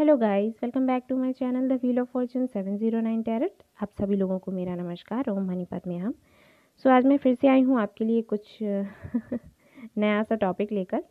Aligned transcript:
Hello 0.00 0.16
guys 0.16 0.54
welcome 0.62 0.86
back 0.86 1.02
to 1.08 1.16
my 1.16 1.32
channel 1.32 1.68
the 1.68 1.72
wheel 1.72 1.98
of 2.00 2.08
fortune 2.08 2.46
709 2.46 3.24
tarot 3.24 3.62
आप 3.82 3.88
सभी 4.00 4.16
लोगों 4.16 4.38
को 4.38 4.52
मेरा 4.52 4.74
नमस्कार 4.74 5.28
ओम 5.28 5.48
मनीपत 5.48 5.86
में 5.86 5.98
हम 5.98 6.12
सो 6.12 6.88
so, 6.88 6.94
आज 6.94 7.06
मैं 7.06 7.16
फिर 7.16 7.34
से 7.34 7.48
आई 7.48 7.62
हूँ 7.62 7.80
आपके 7.80 8.04
लिए 8.04 8.22
कुछ 8.22 8.58
नया 8.62 10.22
सा 10.22 10.34
टॉपिक 10.34 10.72
लेकर। 10.72 11.04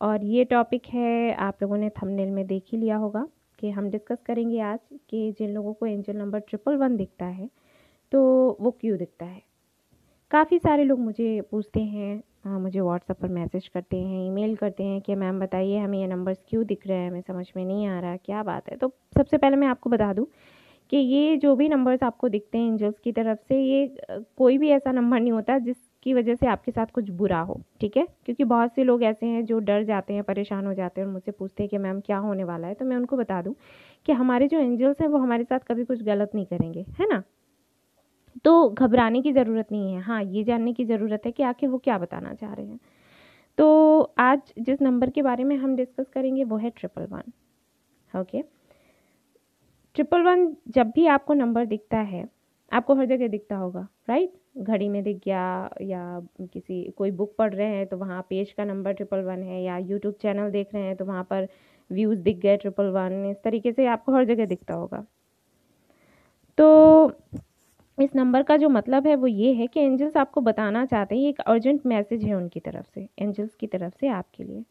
और 0.00 0.24
ये 0.24 0.44
टॉपिक 0.44 0.86
है 0.86 1.34
आप 1.34 1.62
लोगों 1.62 1.76
ने 1.76 1.90
थंबनेल 1.90 2.30
में 2.30 2.46
देख 2.46 2.64
ही 2.72 2.78
लिया 2.78 2.96
होगा 2.96 3.26
कि 3.58 3.70
हम 3.70 3.90
डिस्कस 3.90 4.22
करेंगे 4.26 4.60
आज 4.60 4.78
कि 5.10 5.32
जिन 5.32 5.50
लोगों 5.50 5.74
को 5.74 5.86
एंजल 5.86 6.16
नंबर 6.16 6.38
ट्रिपल 6.38 6.76
वन 6.76 6.96
दिखता 6.96 7.26
है 7.26 7.50
तो 8.12 8.24
वो 8.60 8.70
क्यों 8.70 8.98
दिखता 8.98 9.26
है? 9.26 9.42
काफ़ी 10.30 10.58
सारे 10.58 10.84
लोग 10.84 11.00
मुझे 11.00 11.40
पूछते 11.40 11.80
हैं 11.80 12.22
हाँ 12.44 12.58
मुझे 12.60 12.80
व्हाट्सअप 12.80 13.20
पर 13.20 13.28
मैसेज 13.28 13.68
करते 13.68 13.96
हैं, 13.96 14.26
ईमेल 14.26 14.54
करते 14.56 14.82
हैं 14.84 15.00
कि, 15.00 15.14
मैम, 15.14 15.38
बताइए, 15.40 15.78
हमें 15.78 15.98
ये 15.98 16.06
नंबर्स 16.06 16.38
क्यों 16.48 16.64
दिख 16.66 16.86
रहे 16.86 16.96
हैं? 16.98 17.08
हमें 17.10 17.20
समझ 17.20 17.46
में 17.56 17.64
नहीं 17.64 17.86
आ 17.86 18.00
रहा, 18.00 18.16
क्या 18.16 18.42
बात 18.42 18.68
है? 18.70 18.76
तो 18.76 18.88
सबसे 19.16 19.36
पहले 19.36 19.56
मैं 19.56 19.66
आपको 19.68 19.90
बता 19.90 20.12
दूँ 20.12 20.26
कि 20.90 20.96
ये 20.96 21.36
जो 21.36 21.54
भी 21.56 21.68
नंबर्स 21.68 22.02
आपको 22.02 22.28
दिखते 22.28 22.58
हैं 22.58 22.68
एंजल्स 22.68 22.98
की 22.98 23.12
तरफ़ 23.12 23.38
से, 23.48 23.62
ये 23.62 23.96
कोई 24.38 24.58
भी 24.58 24.70
ऐसा 24.70 24.92
नंबर 24.92 25.20
नहीं 25.20 25.32
होता 25.32 25.58
जिसकी 25.58 26.14
वजह 26.14 26.34
से 26.34 26.46
आपके 26.46 26.72
साथ 26.72 26.86
कुछ 26.86 27.10
बुरा 27.10 27.40
हो, 27.40 27.60
ठीक 27.80 27.96
है? 27.96 28.06
क्योंकि 28.24 28.44
बहुत 28.44 28.74
से 28.74 28.84
लोग 28.84 29.02
ऐसे 29.02 29.26
हैं 29.26 29.44
जो 29.44 29.58
डर 29.58 29.82
जाते 29.84 30.14
हैं, 30.14 30.22
परेशान 30.22 30.66
हो 30.66 30.74
जाते 30.74 31.00
हैं 31.00 31.08
और 31.08 31.12
मुझसे 31.12 31.32
पूछते 31.32 31.62
हैं 31.62 31.70
कि, 31.70 31.78
मैम, 31.78 32.00
क्या 32.00 32.18
होने 32.18 32.44
वाला 32.44 32.68
है? 32.68 32.74
तो 32.74 32.84
मैं 32.84 32.96
उनको 32.96 33.16
बता 33.16 33.42
दूँ 33.42 33.54
कि 34.06 34.12
हमारे 34.12 34.48
जो 34.48 34.58
एंजल्स 34.58 35.00
हैं 35.00 35.08
वो 35.08 35.18
हमारे 35.18 35.44
साथ 35.44 35.58
कभी 35.68 35.84
कुछ 35.84 36.02
गलत 36.02 36.30
नहीं 36.34 36.46
करेंगे, 36.46 36.86
है 37.00 37.06
ना? 37.08 37.22
तो 38.44 38.68
घबराने 38.70 39.22
की 39.22 39.32
ज़रूरत 39.32 39.72
नहीं 39.72 39.92
है। 39.94 40.00
हाँ 40.02 40.22
ये 40.22 40.44
जानने 40.44 40.72
की 40.72 40.84
ज़रूरत 40.84 41.22
है 41.26 41.32
कि 41.32 41.42
आखिर 41.42 41.68
वो 41.68 41.78
क्या 41.78 41.98
बताना 41.98 42.34
चाह 42.34 42.52
रहे 42.54 42.66
हैं। 42.66 42.80
तो 43.58 44.00
आज 44.18 44.52
जिस 44.58 44.82
नंबर 44.82 45.10
के 45.10 45.22
बारे 45.22 45.44
में 45.44 45.56
हम 45.56 45.76
डिस्कस 45.76 46.08
करेंगे 46.14 46.44
वो 46.44 46.56
है 46.56 46.70
triple 46.70 47.06
one. 47.06 47.32
Okay? 48.10 48.42
Triple 49.96 50.22
one 50.22 50.46
जब 50.68 50.90
भी 50.90 51.06
आपको 51.06 51.34
नंबर 51.34 51.66
दिखता 51.66 51.98
है, 51.98 52.26
आपको 52.72 52.94
हर 52.94 53.06
जगह 53.06 53.28
दिखता 53.28 53.56
होगा 53.56 53.86
राइट 54.08 54.32
घड़ी 54.58 54.88
में 54.88 55.02
दिख 55.02 55.16
गया 55.24 55.70
या 55.82 56.20
किसी, 56.42 56.82
कोई 56.90 57.10
बुक 57.10 57.34
पढ़ 57.38 57.54
रहे 57.54 57.66
हैं 57.68 57.86
तो 57.86 57.96
वहाँ 57.96 58.20
पेज 58.30 58.52
का 58.52 58.64
नंबर 58.64 58.92
ट्रिपल 58.92 59.20
वन 59.20 59.42
है 59.42 59.62
या 59.62 59.76
यूट्यूब 59.78 60.14
चैनल 60.22 60.50
देख 60.50 60.74
रहे 60.74 60.82
हैं 60.82 60.96
तो 60.96 61.04
वहाँ 61.04 61.24
पर 61.24 61.48
व्यूज़ 61.90 62.18
दिख 62.20 62.38
गए 62.38 62.56
ट्रिपल 62.56 62.90
वन। 62.90 63.24
इस 63.30 63.36
तरीके 63.44 63.72
से 63.72 63.86
आपको 63.86 64.12
हर 64.12 64.24
जगह 64.24 64.46
दिखता 64.46 64.74
होगा। 64.74 65.04
तो 66.58 67.08
इस 67.98 68.14
नंबर 68.16 68.42
का 68.42 68.56
जो 68.56 68.68
मतलब 68.68 69.06
है 69.06 69.14
वो 69.16 69.26
ये 69.26 69.52
है 69.54 69.66
कि 69.66 69.80
एंजल्स 69.80 70.16
आपको 70.16 70.40
बताना 70.40 70.84
चाहते 70.86 71.16
हैं 71.16 71.28
एक 71.28 71.40
अर्जेंट 71.40 71.84
मैसेज 71.86 72.24
है 72.24 72.34
उनकी 72.34 72.60
तरफ़ 72.60 72.86
से, 72.86 73.08
एंजल्स 73.18 73.54
की 73.54 73.66
तरफ़ 73.66 73.94
से 74.00 74.08
आपके 74.08 74.44
लिए। 74.44 74.64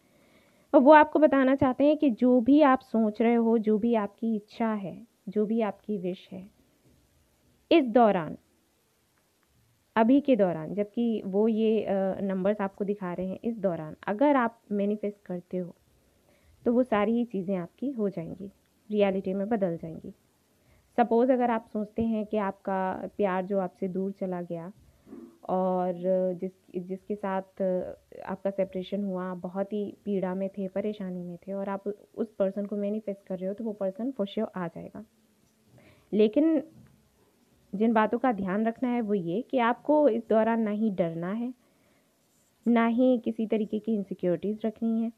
और 0.74 0.82
वो 0.82 0.92
आपको 0.94 1.20
बताना 1.20 1.56
चाहते 1.56 1.84
हैं 1.84 1.98
कि 1.98 2.10
जो 2.12 2.40
भी 2.42 2.62
आप 2.64 2.80
सोच 2.82 3.22
रहे 3.22 3.36
हो, 3.36 3.58
जो 3.60 3.78
भी 3.78 3.94
आपकी 3.96 4.36
इच्छा 4.36 4.72
है, 4.74 4.98
जो 5.30 5.46
भी 5.46 5.62
आपकी 5.62 5.98
विश 5.98 6.28
है, 6.32 6.48
इस 7.72 7.88
दौरान, 7.90 8.38
अभी 9.96 10.20
के 10.22 10.36
दौरान, 10.36 10.74
जबकि 10.74 11.22
वो 11.26 11.48
ये 11.48 11.86
नंबर्स 12.24 12.62
आपको 12.62 12.86
दिखा 12.86 13.14
रहे 13.14 13.28
हैं, 13.28 13.40
इस 13.44 13.58
दौरान 13.58 13.96
अगर 14.08 14.36
आप 14.36 14.60
मैनिफेस्ट 14.72 15.26
करते 15.26 15.58
हो 15.58 15.74
तो 16.66 16.74
वो 16.74 16.84
सारी 16.84 17.14
ही 17.14 17.24
चीज़ें 17.26 17.56
आपकी 17.58 17.90
हो 17.92 18.10
जाएँगी 18.10 18.52
रियलिटी 18.90 19.34
में 19.34 19.48
बदल 19.50 19.78
जाएँगी। 19.78 20.14
सपोज़ 20.97 21.31
अगर 21.31 21.52
आप 21.52 21.66
सोचते 21.73 22.02
हैं 22.02 22.25
कि 22.25 22.38
आपका 22.38 23.09
प्यार 23.17 23.45
जो 23.45 23.59
आपसे 23.59 23.88
दूर 23.88 24.11
चला 24.11 24.41
गया 24.41 24.72
और 25.49 25.94
जिस, 26.41 26.52
जिसके 26.77 27.16
साथ 27.16 27.61
आपका 28.25 28.49
सेपरेशन 28.49 29.03
हुआ 29.03 29.33
बहुत 29.36 29.73
ही 29.73 29.83
पीड़ा 30.05 30.33
में 30.36 30.47
थे, 30.49 30.67
परेशानी 30.67 31.23
में 31.23 31.38
थे 31.38 31.53
और 31.53 31.69
आप 31.69 31.88
उस 31.88 32.33
पर्सन 32.39 32.66
को 32.66 32.75
मैनिफेस्ट 32.75 33.25
कर 33.27 33.38
रहे 33.38 33.47
हो 33.47 33.53
तो 33.53 33.64
वो 33.64 33.73
पर्सन 33.73 34.11
फॉर 34.11 34.52
आ 34.58 34.67
जाएगा। 34.67 35.03
लेकिन 36.11 36.61
जिन 37.73 37.94
बातों 37.94 38.17
का 38.19 38.31
ध्यान 38.31 38.66
रखना 38.67 38.89
है 38.89 39.02
वो 39.02 39.14
ये 39.14 39.41
कि 39.41 39.58
आपको 39.61 40.08
इस 40.09 40.23
दौरान 40.30 40.61
ना 40.61 40.71
ही 40.71 40.89
डरना 40.92 41.32
है, 41.32 41.53
ना 42.65 42.86
ही 42.87 43.17
किसी 43.17 43.48
तरीके 43.48 43.80
की 43.80 43.93
इनसिक्योरिटीज़ 43.95 44.67
रखनी 44.67 45.02
है। 45.02 45.11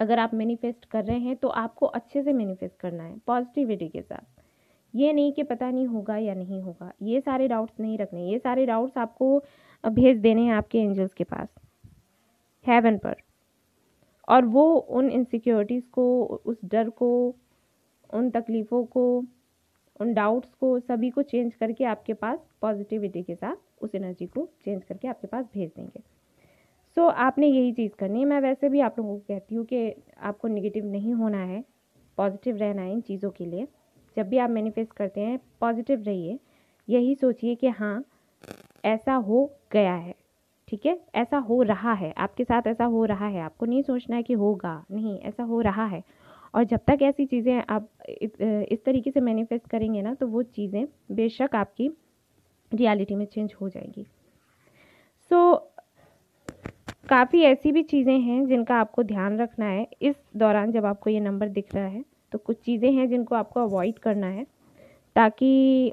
अगर 0.00 0.18
आप 0.18 0.34
मैनिफेस्ट 0.34 0.84
कर 0.84 1.04
रहे 1.04 1.18
हैं 1.18 1.36
तो 1.36 1.48
आपको 1.48 1.86
अच्छे 1.88 2.22
से 2.22 2.32
मैनिफेस्ट 2.32 2.76
करना 2.80 3.04
है 3.04 3.16
पॉजिटिविटी 3.26 3.88
के 3.88 4.02
साथ। 4.02 4.37
ये 4.94 5.12
नहीं 5.12 5.32
कि 5.32 5.42
पता 5.42 5.70
नहीं 5.70 5.86
होगा 5.86 6.16
या 6.16 6.34
नहीं 6.34 6.62
होगा। 6.62 6.92
ये 7.02 7.20
सारे 7.20 7.48
डाउट्स 7.48 7.80
नहीं 7.80 7.98
रखने। 7.98 8.28
ये 8.28 8.38
सारे 8.38 8.66
डाउट्स 8.66 8.98
आपको 8.98 9.42
भेज 9.84 10.18
देने 10.18 10.42
हैं 10.42 10.52
आपके 10.52 10.78
एंजल्स 10.78 11.14
के 11.14 11.24
पास। 11.24 11.48
हेवन 12.66 12.98
पर। 12.98 13.16
और 14.28 14.44
वो 14.44 14.74
उन 14.74 15.10
इनसिक्योरिटीज़ 15.10 15.84
को 15.92 16.24
उस 16.24 16.60
डर 16.64 16.90
को 16.90 17.34
उन 18.14 18.30
तकलीफ़ों 18.30 18.84
को 18.84 19.24
उन 20.00 20.14
डाउट्स 20.14 20.54
को 20.54 20.78
सभी 20.80 21.10
को 21.10 21.22
चेंज 21.22 21.54
करके 21.54 21.84
आपके 21.84 22.14
पास 22.14 22.38
पॉजिटिविटी 22.62 23.22
के 23.22 23.34
साथ 23.34 23.82
उस 23.82 23.94
एनर्जी 23.94 24.26
को 24.26 24.48
चेंज 24.64 24.84
करके 24.84 25.08
आपके 25.08 25.26
पास 25.26 25.44
भेज 25.54 25.70
देंगे। 25.76 26.00
सो 26.96 27.08
so, 27.08 27.14
आपने 27.14 27.46
यही 27.46 27.72
चीज़ 27.72 27.92
करनी 27.92 28.18
है। 28.18 28.24
मैं 28.24 28.40
वैसे 28.40 28.68
भी 28.68 28.80
आप 28.80 28.98
लोगों 28.98 29.14
को 29.14 29.24
कहती 29.28 29.54
हूँ 29.54 29.64
कि 29.64 29.94
आपको 30.18 30.48
निगेटिव 30.48 30.84
नहीं 30.84 31.14
होना 31.14 31.38
है। 31.38 31.64
पॉजिटिव 32.16 32.56
रहना 32.56 32.82
है 32.82 32.92
इन 32.92 33.00
चीज़ों 33.00 33.30
के 33.30 33.44
लिए। 33.44 33.66
जब 34.18 34.28
भी 34.28 34.38
आप 34.38 34.50
मैनिफेस्ट 34.50 34.92
करते 34.92 35.20
हैं 35.20 35.38
पॉजिटिव 35.60 36.02
रहिए। 36.02 36.38
यही 36.88 37.14
सोचिए 37.14 37.54
कि 37.54 37.68
हाँ 37.70 38.04
ऐसा 38.84 39.14
हो 39.14 39.44
गया 39.72 39.94
है 39.94 40.14
ठीक 40.68 40.86
है? 40.86 40.98
ऐसा 41.14 41.38
हो 41.38 41.62
रहा 41.62 41.92
है। 41.92 42.12
आपके 42.18 42.44
साथ 42.44 42.66
ऐसा 42.66 42.84
हो 42.84 43.04
रहा 43.04 43.26
है। 43.26 43.40
आपको 43.40 43.66
नहीं 43.66 43.82
सोचना 43.82 44.16
है 44.16 44.22
कि 44.22 44.32
होगा 44.34 44.84
नहीं 44.90 45.18
ऐसा 45.20 45.42
हो 45.42 45.60
रहा 45.60 45.84
है। 45.86 46.02
और 46.54 46.64
जब 46.64 46.80
तक 46.86 46.98
ऐसी 47.02 47.26
चीज़ें 47.26 47.62
आप 47.70 47.88
इस 48.10 48.84
तरीके 48.84 49.10
से 49.10 49.20
मैनिफेस्ट 49.20 49.66
करेंगे 49.66 50.02
ना 50.02 50.14
तो 50.14 50.26
वो 50.26 50.42
चीज़ें 50.42 50.86
बेशक 51.12 51.54
आपकी 51.54 51.88
रियलिटी 52.72 53.14
में 53.14 53.24
चेंज 53.26 53.54
हो 53.60 53.68
जाएँगी। 53.68 54.06
सो 55.30 55.52
so, 55.52 55.60
काफ़ी 57.08 57.42
ऐसी 57.42 57.72
भी 57.72 57.82
चीज़ें 57.82 58.18
हैं 58.20 58.46
जिनका 58.46 58.76
आपको 58.76 59.02
ध्यान 59.02 59.38
रखना 59.38 59.66
है। 59.66 59.86
इस 60.02 60.16
दौरान 60.36 60.72
जब 60.72 60.86
आपको 60.86 61.10
ये 61.10 61.20
नंबर 61.20 61.48
दिख 61.48 61.74
रहा 61.74 61.86
है 61.86 62.04
तो 62.32 62.38
कुछ 62.38 62.60
चीज़ें 62.60 62.90
हैं 62.92 63.08
जिनको 63.08 63.34
आपको 63.34 63.60
अवॉइड 63.60 63.98
करना 63.98 64.26
है 64.28 64.44
ताकि 65.16 65.92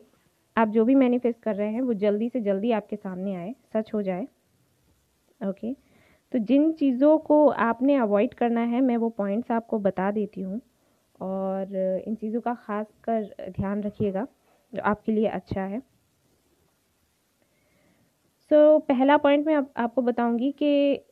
आप 0.55 0.67
जो 0.69 0.85
भी 0.85 0.95
मैनिफेस्ट 0.95 1.41
कर 1.41 1.55
रहे 1.55 1.71
हैं 1.71 1.81
वो 1.81 1.93
जल्दी 1.95 2.29
से 2.29 2.41
जल्दी 2.41 2.71
आपके 2.71 2.95
सामने 2.95 3.35
आए 3.35 3.53
सच 3.73 3.93
हो 3.93 4.01
जाए। 4.01 4.27
ओके 5.41 5.73
तो 6.31 6.39
जिन 6.41 6.71
चीज़ों 6.73 7.17
को 7.19 7.47
आपने 7.49 7.95
अवॉइड 7.95 8.33
करना 8.33 8.61
है 8.65 8.81
मैं 8.81 8.97
वो 8.97 9.09
पॉइंट्स 9.09 9.51
आपको 9.51 9.79
बता 9.79 10.11
देती 10.11 10.41
हूँ। 10.41 10.61
और 11.19 11.75
इन 12.07 12.15
चीज़ों 12.15 12.41
का 12.41 12.53
ख़ास 12.55 12.87
कर 13.03 13.51
ध्यान 13.51 13.83
रखिएगा 13.83 14.25
जो 14.73 14.81
आपके 14.83 15.11
लिए 15.11 15.27
अच्छा 15.29 15.61
है। 15.63 15.81
सो 18.51 18.55
so, 18.77 18.81
पहला 18.87 19.17
पॉइंट 19.17 19.45
मैं 19.47 19.55
आप, 19.55 19.71
आपको 19.77 20.01
बताऊँगी 20.01 20.51
कि 20.53 21.04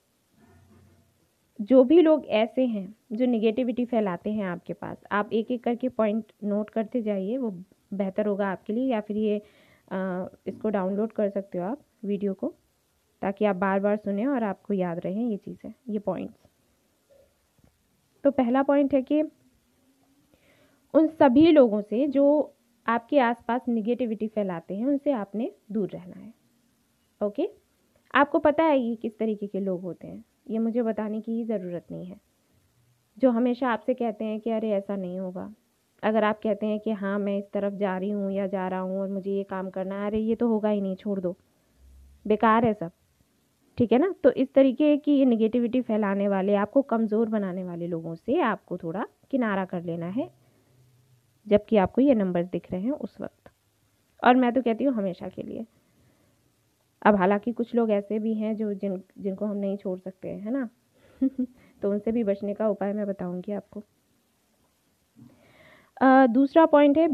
जो 1.59 1.83
भी 1.83 2.01
लोग 2.01 2.25
ऐसे 2.25 2.65
हैं 2.65 2.95
जो 3.11 3.25
निगेटिविटी 3.25 3.85
फैलाते 3.85 4.31
हैं 4.31 4.45
आपके 4.45 4.73
पास 4.73 4.97
आप 5.11 5.29
एक 5.33 5.51
एक 5.51 5.63
करके 5.63 5.89
पॉइंट 5.89 6.31
नोट 6.43 6.69
करते 6.69 7.01
जाइए 7.01 7.37
वो 7.37 7.51
बेहतर 7.93 8.25
होगा 8.25 8.47
आपके 8.47 8.73
लिए 8.73 8.91
या 8.91 9.01
फिर 9.01 9.17
ये 9.17 9.41
आ, 9.91 10.25
इसको 10.47 10.69
डाउनलोड 10.69 11.11
कर 11.11 11.29
सकते 11.29 11.57
हो 11.57 11.63
आप 11.65 11.81
वीडियो 12.05 12.33
को 12.33 12.53
ताकि 13.21 13.45
आप 13.45 13.55
बार 13.55 13.79
बार 13.79 13.97
सुने 13.97 14.25
और 14.25 14.43
आपको 14.43 14.73
याद 14.73 14.99
रहें 14.99 15.29
ये 15.29 15.37
चीज़ें 15.37 15.73
ये 15.89 15.99
पॉइंट्स 15.99 16.45
तो 18.23 18.31
पहला 18.31 18.63
पॉइंट 18.63 18.93
है 18.93 19.01
कि 19.01 19.21
उन 20.93 21.07
सभी 21.07 21.51
लोगों 21.51 21.81
से 21.81 22.07
जो 22.07 22.25
आपके 22.85 23.19
आसपास 23.19 23.61
निगेटिविटी 23.67 24.27
फैलाते 24.27 24.75
हैं 24.75 24.85
उनसे 24.85 25.11
आपने 25.11 25.51
दूर 25.71 25.89
रहना 25.89 26.15
है। 26.15 26.33
ओके 27.21 27.49
आपको 28.13 28.39
पता 28.39 28.63
है 28.63 28.79
ये 28.79 28.95
किस 28.95 29.17
तरीके 29.17 29.47
के 29.47 29.59
लोग 29.59 29.81
होते 29.81 30.07
हैं। 30.07 30.23
ये 30.49 30.59
मुझे 30.59 30.81
बताने 30.83 31.21
की 31.21 31.31
ही 31.31 31.43
ज़रूरत 31.43 31.85
नहीं 31.91 32.05
है। 32.05 32.19
जो 33.17 33.31
हमेशा 33.31 33.69
आपसे 33.69 33.93
कहते 33.93 34.25
हैं 34.25 34.39
कि, 34.39 34.49
अरे, 34.49 34.71
ऐसा 34.71 34.95
नहीं 34.95 35.19
होगा। 35.19 35.53
अगर 36.03 36.23
आप 36.23 36.39
कहते 36.43 36.65
हैं 36.65 36.79
कि 36.79 36.91
हाँ 36.91 37.19
मैं 37.19 37.37
इस 37.37 37.51
तरफ़ 37.53 37.73
जा 37.73 37.97
रही 37.97 38.09
हूँ 38.09 38.31
या 38.31 38.47
जा 38.47 38.67
रहा 38.67 38.79
हूँ 38.79 38.99
और 39.01 39.09
मुझे 39.09 39.31
ये 39.31 39.43
काम 39.43 39.69
करना 39.69 40.01
है। 40.01 40.07
अरे, 40.07 40.19
ये 40.19 40.35
तो 40.35 40.47
होगा 40.47 40.69
ही 40.69 40.81
नहीं, 40.81 40.95
छोड़ 40.95 41.19
दो। 41.19 41.37
बेकार 42.27 42.65
है 42.65 42.73
सब। 42.73 42.91
ठीक 43.77 43.91
है 43.91 43.99
ना? 43.99 44.15
तो 44.23 44.31
इस 44.31 44.53
तरीके 44.53 44.97
की 44.97 45.19
ये 45.19 45.25
निगेटिविटी 45.25 45.81
फैलाने 45.81 46.27
वाले, 46.27 46.55
आपको 46.55 46.81
कमज़ोर 46.81 47.29
बनाने 47.29 47.63
वाले 47.63 47.87
लोगों 47.87 48.15
से 48.15 48.39
आपको 48.41 48.77
थोड़ा 48.77 49.05
किनारा 49.31 49.65
कर 49.65 49.83
लेना 49.83 50.07
है, 50.07 50.31
जबकि 51.47 51.77
आपको 51.77 52.01
ये 52.01 52.15
नंबर्स 52.15 52.47
दिख 52.47 52.71
रहे 52.71 52.81
हैं 52.81 52.91
उस 52.91 53.21
वक्त। 53.21 53.51
और 54.23 54.35
मैं 54.35 54.53
तो 54.53 54.61
कहती 54.61 54.83
हूँ 54.83 54.93
हमेशा 54.93 55.29
के 55.29 55.43
लिए। 55.43 55.65
अब 57.03 57.15
हालाँकि 57.15 57.51
कुछ 57.51 57.73
लोग 57.75 57.91
ऐसे 57.91 58.19
भी 58.19 58.33
हैं 58.33 58.55
जो 58.55 58.73
जिन 58.73 59.01
जिनको 59.19 59.45
हम 59.45 59.57
नहीं 59.57 59.77
छोड़ 59.77 59.99
सकते 59.99 60.27
हैं 60.29 60.39
है 60.41 60.51
ना? 60.51 60.69
तो 61.81 61.91
उनसे 61.91 62.11
भी 62.11 62.23
बचने 62.23 62.53
का 62.53 62.69
उपाय 62.69 62.93
मैं 62.93 63.07
बताऊँगी 63.07 63.51
आपको। 63.51 63.83
आ, 65.97 66.25
दूसरा 66.27 66.65
पॉइंट 66.65 66.97
है 66.97 67.07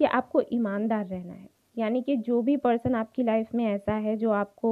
कि 0.00 0.04
आपको 0.04 0.42
ईमानदार 0.52 1.06
रहना 1.06 1.32
है। 1.32 1.48
यानी 1.76 2.02
कि 2.02 2.16
जो 2.18 2.40
भी 2.42 2.56
पर्सन 2.56 2.94
आपकी 2.94 3.22
लाइफ 3.22 3.54
में 3.54 3.64
ऐसा 3.66 3.94
है 3.98 4.16
जो 4.16 4.30
आपको 4.30 4.70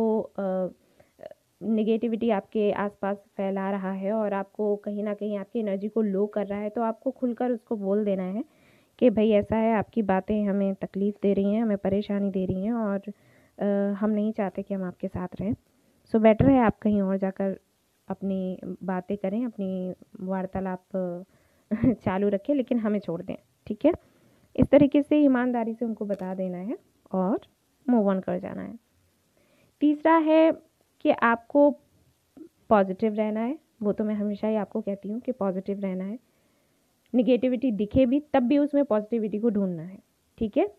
निगेटिविटी 1.61 2.31
आपके 2.31 2.71
आसपास 2.73 3.17
फैला 3.37 3.71
रहा 3.71 3.93
है 3.93 4.13
और 4.13 4.33
आपको 4.33 4.75
कहीं 4.77 5.05
ना 5.05 5.15
कहीं 5.15 5.39
आपकी 5.39 5.59
एनर्जी 5.61 5.89
को 5.89 6.03
लो 6.03 6.27
कर 6.27 6.47
रहा 6.47 6.59
है 6.59 6.71
तो 6.71 6.83
आपको 6.83 7.11
खुलकर 7.11 7.51
उसको 7.51 7.77
बोल 7.77 8.05
देना 8.05 8.23
है 8.29 8.45
कि 8.99 9.11
भाई 9.11 9.31
ऐसा 9.33 9.57
है 9.57 9.75
आपकी 9.75 10.03
बातें 10.03 10.35
हमें 10.45 10.75
तकलीफ़ 10.75 11.17
दे 11.23 11.33
रही 11.35 11.55
हैं 11.55 11.63
हमें 11.63 11.77
परेशानी 11.79 12.31
दे 12.31 12.45
रही 12.47 12.65
हैं 12.65 12.73
और 12.73 13.13
हम 14.01 14.11
नहीं 14.11 14.33
चाहते 14.33 14.63
कि 14.63 14.75
हम 14.75 14.85
आपके 14.85 15.09
साथ 15.09 15.29
रहें। 15.41 15.55
सो 16.05 16.19
बेटर 16.19 16.51
है 16.51 16.61
आप 16.61 16.79
कहीं 16.79 17.03
और 17.03 17.17
जाकर 17.17 17.59
अपनी 18.09 18.59
बातें 18.83 19.17
करें, 19.17 19.45
अपनी 19.45 19.95
वार्तालाप 20.21 20.83
चालू 22.05 22.29
रखें, 22.29 22.55
लेकिन 22.55 22.79
हमें 22.79 22.99
छोड़ 22.99 23.23
दें, 23.23 23.37
ठीक 23.67 23.85
है? 23.85 23.93
इस 24.57 24.67
तरीके 24.67 25.03
से 25.03 25.17
ईमानदारी 25.25 25.75
से 25.75 25.85
उनको 25.85 26.05
बता 26.05 26.35
देना 26.35 26.59
है 26.59 26.79
और 27.13 27.41
मूव 27.89 28.09
ऑन 28.09 28.21
कर 28.21 28.39
जाना 28.39 28.63
है। 28.63 28.79
तीसरा 29.81 30.17
है 30.17 30.53
कि 31.01 31.11
आपको 31.11 31.71
पॉजिटिव 32.69 33.15
रहना 33.15 33.41
है। 33.41 33.59
वो 33.83 33.93
तो 33.93 34.05
मैं 34.05 34.15
हमेशा 34.15 34.49
ही 34.49 34.57
आपको 34.57 34.81
कहती 34.81 35.09
हूँ 35.09 35.21
कि 35.21 35.33
पॉजिटिव 35.33 35.81
रहना 35.81 36.05
है। 36.05 36.19
निगेटिविटी 37.15 37.73
दिखे 37.73 38.07
भी, 38.07 38.21
तब 38.21 38.43
भी 38.43 38.59
उसमें 38.59 38.85
पॉजिटिविटी 38.85 39.39
को 39.39 39.51
ढूंढना 39.51 39.83
है, 39.83 39.99
ठीक 40.39 40.57
है? 40.57 40.75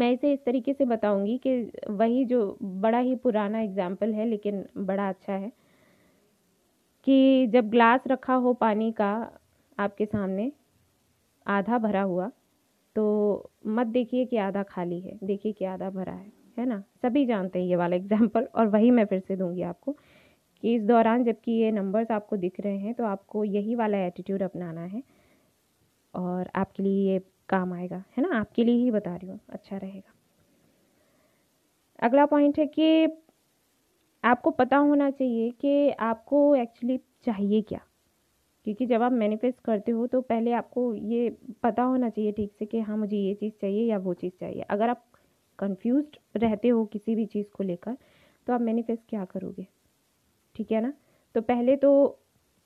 मैं 0.00 0.10
इसे 0.12 0.32
इस 0.32 0.44
तरीके 0.46 0.72
से 0.72 0.84
बताऊँगी 0.86 1.36
कि 1.38 1.52
वही 1.90 2.24
जो 2.24 2.56
बड़ा 2.62 2.98
ही 3.00 3.14
पुराना 3.18 3.60
एग्ज़ाम्पल 3.60 4.12
है, 4.14 4.26
लेकिन 4.26 4.64
बड़ा 4.78 5.08
अच्छा 5.08 5.32
है, 5.34 5.52
कि 7.06 7.46
जब 7.52 7.70
ग्लास 7.70 8.00
रखा 8.08 8.34
हो 8.36 8.52
पानी 8.56 8.90
का 8.92 9.12
आपके 9.78 10.04
सामने, 10.06 10.50
आधा 11.46 11.78
भरा 11.78 12.02
हुआ 12.04 12.30
तो 12.96 13.50
मत 13.68 13.86
देखिए 13.88 14.24
कि 14.26 14.36
आधा 14.38 14.62
खाली 14.64 15.00
है, 15.00 15.18
देखिए 15.24 15.52
कि 15.52 15.64
आधा 15.66 15.90
भरा 15.90 16.12
है 16.12 16.32
है 16.56 16.66
ना? 16.66 16.82
सभी 17.02 17.24
जानते 17.26 17.58
हैं 17.58 17.66
ये 17.66 17.76
वाला 17.76 17.96
एग्ज़ाम्पल 17.96 18.48
और 18.54 18.66
वही 18.68 18.90
मैं 18.90 19.04
फिर 19.06 19.20
से 19.20 19.36
दूँगी 19.36 19.62
आपको, 19.64 19.92
कि 20.62 20.74
इस 20.74 20.82
दौरान 20.84 21.24
जबकि 21.24 21.52
ये 21.52 21.70
नंबर्स 21.72 22.10
आपको 22.10 22.36
दिख 22.36 22.60
रहे 22.60 22.78
हैं 22.78 22.94
तो 22.94 23.04
आपको 23.06 23.44
यही 23.46 23.74
वाला 23.74 23.98
एटीट्यूड 24.06 24.42
अपनाना 24.42 24.80
है, 24.82 25.02
और 26.14 26.50
आपके 26.54 26.82
लिए 26.82 27.12
ये 27.12 27.18
काम 27.50 27.72
आएगा, 27.72 28.04
है 28.16 28.22
ना? 28.22 28.38
आपके 28.40 28.64
लिए 28.64 28.76
ही 28.76 28.90
बता 28.90 29.16
रही 29.16 29.28
हूँ 29.28 29.40
अच्छा 29.48 29.76
रहेगा। 29.76 30.12
अगला 32.02 32.26
पॉइंट 32.26 32.58
है 32.58 32.66
कि 32.66 33.06
आपको 34.24 34.50
पता 34.50 34.76
होना 34.76 35.10
चाहिए 35.10 35.50
कि 35.50 35.90
आपको 35.90 36.54
एक्चुअली 36.56 36.98
चाहिए 37.24 37.62
क्या। 37.62 37.80
क्योंकि 38.66 38.86
जब 38.86 39.02
आप 39.02 39.12
मैनिफेस्ट 39.12 39.60
करते 39.60 39.92
हो 39.92 40.06
तो 40.06 40.20
पहले 40.20 40.52
आपको 40.52 40.94
ये 40.94 41.30
पता 41.62 41.82
होना 41.82 42.08
चाहिए 42.10 42.32
ठीक 42.32 42.52
से 42.58 42.66
कि 42.66 42.80
हाँ 42.80 42.96
मुझे 42.96 43.16
ये 43.16 43.34
चीज़ 43.34 43.52
चाहिए 43.60 43.84
या 43.90 43.98
वो 43.98 44.14
चीज़ 44.14 44.32
चाहिए। 44.40 44.62
अगर 44.62 44.88
आप 44.88 45.04
कंफ्यूज 45.58 46.04
रहते 46.36 46.68
हो 46.68 46.84
किसी 46.84 47.14
भी 47.14 47.26
चीज़ 47.26 47.46
को 47.56 47.64
लेकर 47.64 47.96
तो 48.46 48.52
आप 48.52 48.60
मैनिफेस्ट 48.60 49.02
क्या 49.08 49.24
करोगे? 49.24 49.66
ठीक 50.56 50.72
है 50.72 50.80
ना? 50.80 50.92
तो 51.34 51.40
पहले 51.40 51.76
तो 51.76 51.92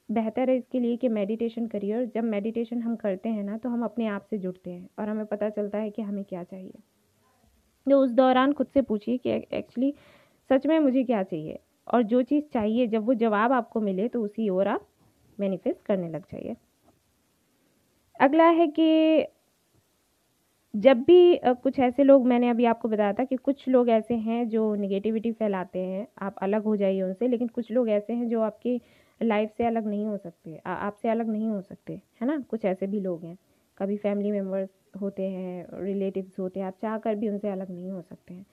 बेहतर 0.08 0.50
है 0.50 0.56
इसके 0.56 0.80
लिए 0.80 0.96
कि 0.96 1.08
मेडिटेशन 1.08 1.66
करिए 1.66 1.94
और 1.96 2.04
जब 2.04 2.24
मेडिटेशन 2.24 2.82
हम 2.82 2.96
करते 2.96 3.28
हैं 3.28 3.42
ना 3.44 3.56
तो 3.58 3.68
हम 3.68 3.84
अपने 3.84 4.06
आप 4.06 4.26
से 4.30 4.38
जुड़ते 4.38 4.70
हैं 4.70 4.88
और 4.98 5.08
हमें 5.08 5.24
पता 5.26 5.48
चलता 5.50 5.78
है 5.78 5.90
कि 5.90 6.02
हमें 6.02 6.24
क्या 6.24 6.42
चाहिए। 6.44 6.72
तो 7.86 7.98
उस 7.98 8.10
दौरान 8.10 8.52
खुद 8.52 8.66
से 8.66 8.82
पूछिए 8.82 9.18
कि 9.18 9.30
एक्चुअली 9.30 9.92
सच 10.50 10.66
में 10.66 10.78
मुझे 10.78 11.04
क्या 11.04 11.22
चाहिए? 11.22 11.58
और 11.86 12.02
जो 12.02 12.22
चीज़ 12.22 12.44
चाहिए, 12.44 12.86
जब 12.86 13.06
वो 13.06 13.14
जवाब 13.14 13.52
आपको 13.52 13.80
मिले 13.80 14.08
तो 14.08 14.22
उसी 14.22 14.48
ओर 14.48 14.68
आप 14.68 14.86
मैनिफेस्ट 15.38 15.84
करने 15.86 16.08
लग 16.08 16.22
जाइए। 16.22 16.56
अगला 18.20 18.48
है 18.48 18.66
कि 18.68 19.26
जब 20.74 21.02
भी 21.02 21.38
कुछ 21.44 21.78
ऐसे 21.78 22.04
लोग, 22.04 22.26
मैंने 22.26 22.48
अभी 22.48 22.64
आपको 22.64 22.88
बताया 22.88 23.12
था 23.12 23.24
कि 23.24 23.36
कुछ 23.36 23.68
लोग 23.68 23.88
ऐसे 23.88 24.14
हैं 24.14 24.48
जो 24.48 24.74
निगेटिविटी 24.74 25.32
फैलाते 25.32 25.78
हैं, 25.78 26.06
आप 26.18 26.36
अलग 26.42 26.64
हो 26.64 26.76
जाइए 26.76 27.02
उनसे, 27.02 27.28
लेकिन 27.28 27.48
कुछ 27.48 27.70
लोग 27.72 27.88
ऐसे 27.88 28.12
हैं 28.12 28.28
जो 28.28 28.40
आपकी 28.40 28.80
लाइफ 29.20 29.50
से 29.56 29.64
अलग 29.64 29.86
नहीं 29.86 30.06
हो 30.06 30.16
सकते 30.16 30.60
आपसे 30.66 31.08
अलग 31.08 31.28
नहीं 31.28 31.48
हो 31.48 31.60
सकते, 31.60 32.00
है 32.20 32.26
ना? 32.26 32.38
कुछ 32.40 32.64
ऐसे 32.64 32.86
भी 32.86 33.00
लोग 33.00 33.24
हैं। 33.24 33.36
कभी 33.78 33.96
फैमिली 33.96 34.30
मेंबर्स 34.30 34.68
होते 35.00 35.28
हैं 35.28 35.66
रिलेटिव्स 35.82 36.38
होते 36.38 36.60
हैं, 36.60 36.66
आप 36.66 36.76
चाह 36.82 36.98
कर 36.98 37.14
भी 37.14 37.28
उनसे 37.28 37.48
अलग 37.48 37.70
नहीं 37.70 37.90
हो 37.90 38.00
सकते 38.02 38.34
हैं। 38.34 38.46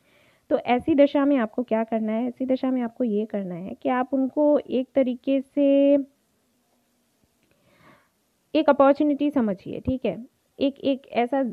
तो 0.50 0.58
ऐसी 0.60 0.96
दशा 0.96 1.26
में 1.26 1.36
आपको 1.38 1.64
क्या 1.64 1.84
करना 1.84 2.12
है? 2.12 2.28
ऐसी 2.28 2.46
दशा 2.46 2.72
में 2.72 2.82
आपको 2.82 3.04
ये 3.04 3.26
करना 3.26 3.56
है 3.56 3.76
कि 3.82 3.90
आप 3.90 4.14
उनको 4.14 4.58
एक 4.60 4.90
तरीके 4.96 5.40
से 5.42 5.66
एक 8.56 8.70
अपॉर्चुनिटी 8.70 9.30
समझिए, 9.32 9.80
ठीक 9.80 10.06
है? 10.06 10.26
एक 10.60 10.80
एक 10.80 11.08
ऐसा 11.12 11.44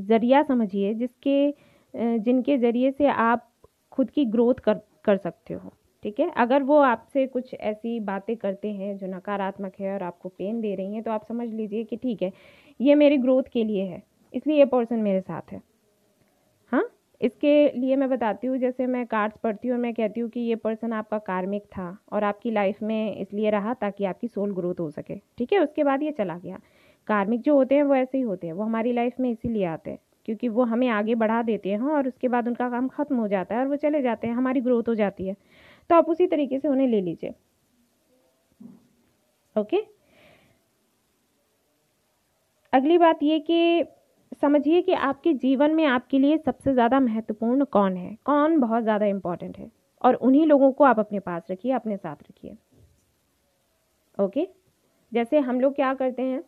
ज़रिया 0.00 0.42
समझिए 0.42 0.94
जिसके 0.94 1.54
जिनके 1.94 2.56
ज़रिए 2.58 2.90
से 2.90 3.06
आप 3.06 3.48
खुद 3.92 4.10
की 4.10 4.24
ग्रोथ 4.24 4.54
कर 4.54 4.80
कर 5.04 5.16
सकते 5.16 5.54
हो। 5.54 5.72
ठीक 6.04 6.20
है? 6.20 6.30
अगर 6.36 6.62
वो 6.62 6.78
आपसे 6.80 7.26
कुछ 7.26 7.54
ऐसी 7.54 7.98
बातें 8.02 8.36
करते 8.36 8.68
हैं 8.70 8.96
जो 8.98 9.06
नकारात्मक 9.08 9.72
है 9.80 9.92
और 9.94 10.02
आपको 10.02 10.28
पेन 10.28 10.60
दे 10.60 10.74
रही 10.74 10.94
हैं 10.94 11.02
तो 11.02 11.10
आप 11.10 11.24
समझ 11.24 11.48
लीजिए 11.48 11.84
कि 11.84 11.96
ठीक 11.96 12.22
है, 12.22 12.32
ये 12.80 12.94
मेरी 12.94 13.16
ग्रोथ 13.18 13.42
के 13.52 13.64
लिए 13.64 13.84
है, 13.84 14.02
इसलिए 14.32 14.58
ये 14.58 14.64
पर्सन 14.66 14.98
मेरे 15.00 15.20
साथ 15.20 15.52
है। 15.52 15.60
हाँ? 16.72 16.84
इसके 17.20 17.70
लिए 17.70 17.96
मैं 17.96 18.08
बताती 18.10 18.46
हूँ, 18.46 18.58
जैसे 18.58 18.86
मैं 18.86 19.04
कार्ड्स 19.06 19.36
पढ़ती 19.42 19.68
हूँ 19.68 19.76
और 19.76 19.82
मैं 19.82 19.92
कहती 19.94 20.20
हूँ 20.20 20.28
कि 20.30 20.40
ये 20.40 20.54
पर्सन 20.56 20.92
आपका 20.92 21.18
कार्मिक 21.20 21.64
था 21.68 21.96
और 22.12 22.24
आपकी 22.24 22.50
लाइफ 22.50 22.82
में 22.82 23.16
इसलिए 23.16 23.50
रहा 23.50 23.74
ताकि 23.74 24.04
आपकी 24.04 24.28
सोल 24.28 24.54
ग्रोथ 24.54 24.80
हो 24.80 24.90
सके। 24.90 25.14
ठीक 25.38 25.52
है? 25.52 25.58
उसके 25.58 25.84
बाद 25.84 26.02
ये 26.02 26.12
चला 26.12 26.36
गया। 26.38 26.58
कार्मिक 27.08 27.40
जो 27.40 27.54
होते 27.54 27.74
हैं, 27.74 27.82
वो 27.82 27.94
ऐसे 27.94 28.18
ही 28.18 28.22
होते 28.24 28.46
हैं। 28.46 28.54
वो 28.54 28.64
हमारी 28.64 28.92
लाइफ 28.92 29.20
में 29.20 29.30
इसीलिए 29.30 29.64
आते 29.66 29.90
हैं, 29.90 29.98
क्योंकि 30.28 30.48
वो 30.48 30.64
हमें 30.64 30.88
आगे 30.90 31.14
बढ़ा 31.14 31.42
देते 31.42 31.70
हैं 31.70 31.80
और 31.80 32.08
उसके 32.08 32.28
बाद 32.28 32.48
उनका 32.48 32.68
काम 32.70 32.88
ख़त्म 32.88 33.16
हो 33.16 33.28
जाता 33.28 33.54
है 33.54 33.60
और 33.60 33.68
वो 33.68 33.76
चले 33.76 34.02
जाते 34.02 34.26
हैं। 34.26 34.34
हमारी 34.34 34.60
ग्रोथ 34.60 34.88
हो 34.88 34.94
जाती 34.94 35.26
है। 35.26 35.36
तो 35.90 35.94
आप 35.94 36.08
उसी 36.08 36.26
तरीके 36.26 36.58
से 36.58 36.68
उन्हें 36.68 36.88
ले 36.88 37.00
लीजिए। 37.00 37.34
ओके? 39.56 39.76
अगली 42.72 42.98
बात 42.98 43.22
ये 43.22 43.38
कि 43.40 43.84
समझिए 44.42 44.82
कि 44.82 44.92
आपके 44.92 45.32
जीवन 45.34 45.74
में 45.74 45.84
आपके 45.84 46.18
लिए 46.18 46.38
सबसे 46.38 46.72
ज़्यादा 46.72 47.00
महत्वपूर्ण 47.00 47.64
कौन 47.64 47.96
है? 47.96 48.16
कौन 48.24 48.58
बहुत 48.60 48.82
ज़्यादा 48.82 49.06
इम्पोर्टेंट 49.06 49.58
है? 49.58 49.70
और 50.02 50.14
उन्हीं 50.14 50.46
लोगों 50.46 50.72
को 50.72 50.84
आप 50.84 50.98
अपने 50.98 51.20
पास 51.20 51.46
रखिए, 51.50 51.72
अपने 51.72 51.96
साथ 51.96 52.16
रखिए। 52.16 52.56
ओके? 54.18 54.48
जैसे 55.12 55.38
हम 55.38 55.60
लोग 55.60 55.74
क्या 55.74 55.94
करते 55.94 56.22
हैं? 56.22 56.42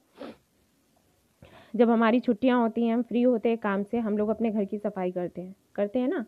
जब 1.76 1.90
हमारी 1.90 2.20
छुट्टियाँ 2.20 2.60
होती 2.60 2.84
हैं, 2.86 2.94
हम 2.94 3.02
फ्री 3.02 3.22
होते 3.22 3.48
हैं, 3.48 3.58
काम 3.58 3.82
से 3.82 3.98
हम 3.98 4.18
लोग 4.18 4.28
अपने 4.28 4.50
घर 4.50 4.64
की 4.64 4.78
सफ़ाई 4.78 5.10
करते 5.10 5.40
हैं। 5.40 5.54
करते 5.74 5.98
हैं 5.98 6.08
ना? 6.08 6.24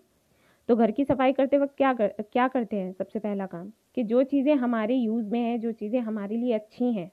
तो 0.68 0.76
घर 0.76 0.90
की 0.90 1.04
सफ़ाई 1.04 1.32
करते 1.32 1.58
वक्त 1.58 1.74
क्या 1.76 1.94
कर, 1.94 2.08
क्या 2.32 2.48
करते 2.48 2.76
हैं 2.76 2.92
सबसे 2.92 3.18
पहला 3.18 3.46
काम? 3.46 3.72
कि 3.94 4.02
जो 4.02 4.22
चीज़ें 4.22 4.54
हमारे 4.54 4.94
यूज़ 4.94 5.26
में 5.26 5.40
हैं, 5.40 5.60
जो 5.60 5.72
चीज़ें 5.72 6.00
हमारे 6.00 6.36
लिए 6.36 6.52
अच्छी 6.52 6.92
हैं, 6.92 7.12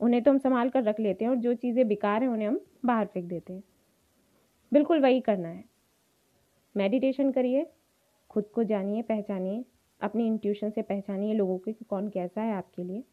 उन्हें 0.00 0.22
तो 0.22 0.30
हम 0.30 0.38
संभाल 0.38 0.68
कर 0.70 0.82
रख 0.82 1.00
लेते 1.00 1.24
हैं 1.24 1.30
और 1.30 1.36
जो 1.36 1.54
चीज़ें 1.54 1.88
बेकार 1.88 2.22
हैं 2.22 2.28
उन्हें 2.28 2.48
हम 2.48 2.60
बाहर 2.84 3.06
फेंक 3.06 3.24
देते 3.24 3.52
हैं। 3.52 3.62
बिल्कुल 4.72 5.00
वही 5.00 5.20
करना 5.20 5.48
है। 5.48 5.64
मेडिटेशन 6.76 7.32
करिए, 7.32 7.66
खुद 8.30 8.44
को 8.44 8.64
जानिए, 8.64 9.02
पहचानिए, 9.02 9.64
अपनी 10.00 10.26
इंट्यूशन 10.26 10.70
से 10.70 10.82
पहचानिए 10.82 11.34
लोगों 11.34 11.58
के 11.58 11.72
कि 11.72 11.84
कौन 11.84 12.08
कैसा 12.08 12.42
है 12.42 12.52
आपके 12.52 12.84
लिए, 12.84 13.04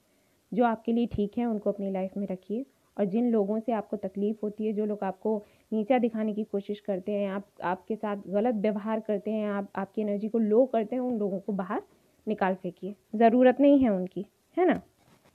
जो 0.53 0.63
आपके 0.63 0.94
लिए 0.94 1.08
ठीक 1.08 1.38
है, 1.38 1.46
उनको 1.46 1.72
अपनी 1.72 1.91
लाइफ 1.91 2.17
में 2.17 2.27
रखिए। 2.27 2.65
और 2.98 3.06
जिन 3.06 3.32
लोगों 3.32 3.60
से 3.60 3.72
आपको 3.72 3.98
तकलीफ़ 3.98 4.38
होती 4.44 4.66
है, 4.66 4.74
जो 4.74 4.86
लोग 4.86 5.04
आपको 5.04 5.46
नीचा 5.74 6.00
दिखाने 6.00 6.34
की 6.34 6.44
कोशिश 6.44 6.80
करते 6.80 7.12
हैं, 7.12 7.30
आप, 7.30 7.48
आपके 7.63 7.96
साथ 7.96 8.18
गलत 8.27 8.56
व्यवहार 8.56 9.00
करते 9.00 9.32
हैं, 9.32 9.50
आप, 9.50 9.72
आपकी 9.75 10.01
एनर्जी 10.01 10.30
को 10.30 10.39
लो 10.39 10.66
करते 10.66 10.96
हैं, 10.96 11.04
उन 11.04 11.18
लोगों 11.18 11.39
को 11.39 11.54
बाहर 11.54 11.82
निकाल 12.27 12.56
फेंकिए। 12.56 12.96
ज़रूरत 13.16 13.58
नहीं 13.60 13.80
है 13.80 13.89
उनकी, 13.89 14.25
है 14.58 14.66
ना? 14.66 14.82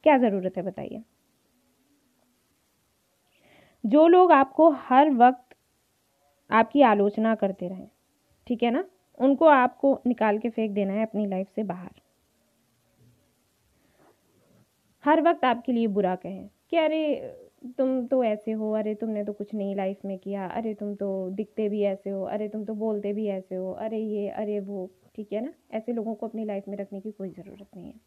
क्या 0.02 0.18
ज़रूरत 0.18 0.56
है 0.56 0.62
बताइए? 0.62 1.02
जो 3.86 4.06
लोग 4.06 4.32
आपको 4.32 4.70
हर 4.70 5.10
वक्त 5.10 5.54
आपकी 6.50 6.82
आलोचना 6.82 7.34
करते 7.34 7.68
रहें, 7.68 7.88
ठीक 8.46 8.62
है 8.62 8.70
ना? 8.70 8.84
उनको 9.20 9.46
आपको 9.46 10.00
निकाल 10.06 10.38
के 10.38 10.50
फेंक 10.50 10.70
देना 10.70 10.92
है 10.92 11.02
अपनी 11.02 11.26
लाइफ 11.26 11.48
से 11.54 11.62
बाहर। 11.62 11.90
हर 15.04 15.20
वक्त 15.20 15.44
आपके 15.44 15.72
लिए 15.72 15.86
बुरा 15.86 16.14
कहें 16.14 16.48
कि 16.70 16.76
अरे 16.76 17.20
तुम 17.78 18.06
तो 18.06 18.22
ऐसे 18.24 18.52
हो, 18.52 18.70
अरे 18.72 18.94
तुमने 18.94 19.24
तो 19.24 19.32
कुछ 19.32 19.54
नहीं 19.54 19.74
लाइफ 19.76 20.04
में 20.04 20.18
किया, 20.18 20.46
अरे 20.46 20.74
तुम 20.74 20.94
तो 20.94 21.08
दिखते 21.30 21.68
भी 21.68 21.82
ऐसे 21.82 22.10
हो, 22.10 22.22
अरे 22.24 22.48
तुम 22.48 22.64
तो 22.64 22.74
बोलते 22.74 23.12
भी 23.12 23.26
ऐसे 23.28 23.54
हो, 23.54 23.72
अरे 23.72 23.98
ये, 23.98 24.28
अरे 24.28 24.58
वो, 24.60 24.88
ठीक 25.14 25.32
है 25.32 25.40
ना? 25.40 25.52
ऐसे 25.72 25.92
लोगों 25.92 26.14
को 26.14 26.26
अपनी 26.26 26.44
लाइफ 26.44 26.68
में 26.68 26.76
रखने 26.76 27.00
की 27.00 27.10
कोई 27.10 27.30
ज़रूरत 27.30 27.66
नहीं 27.76 27.86
है। 27.86 28.00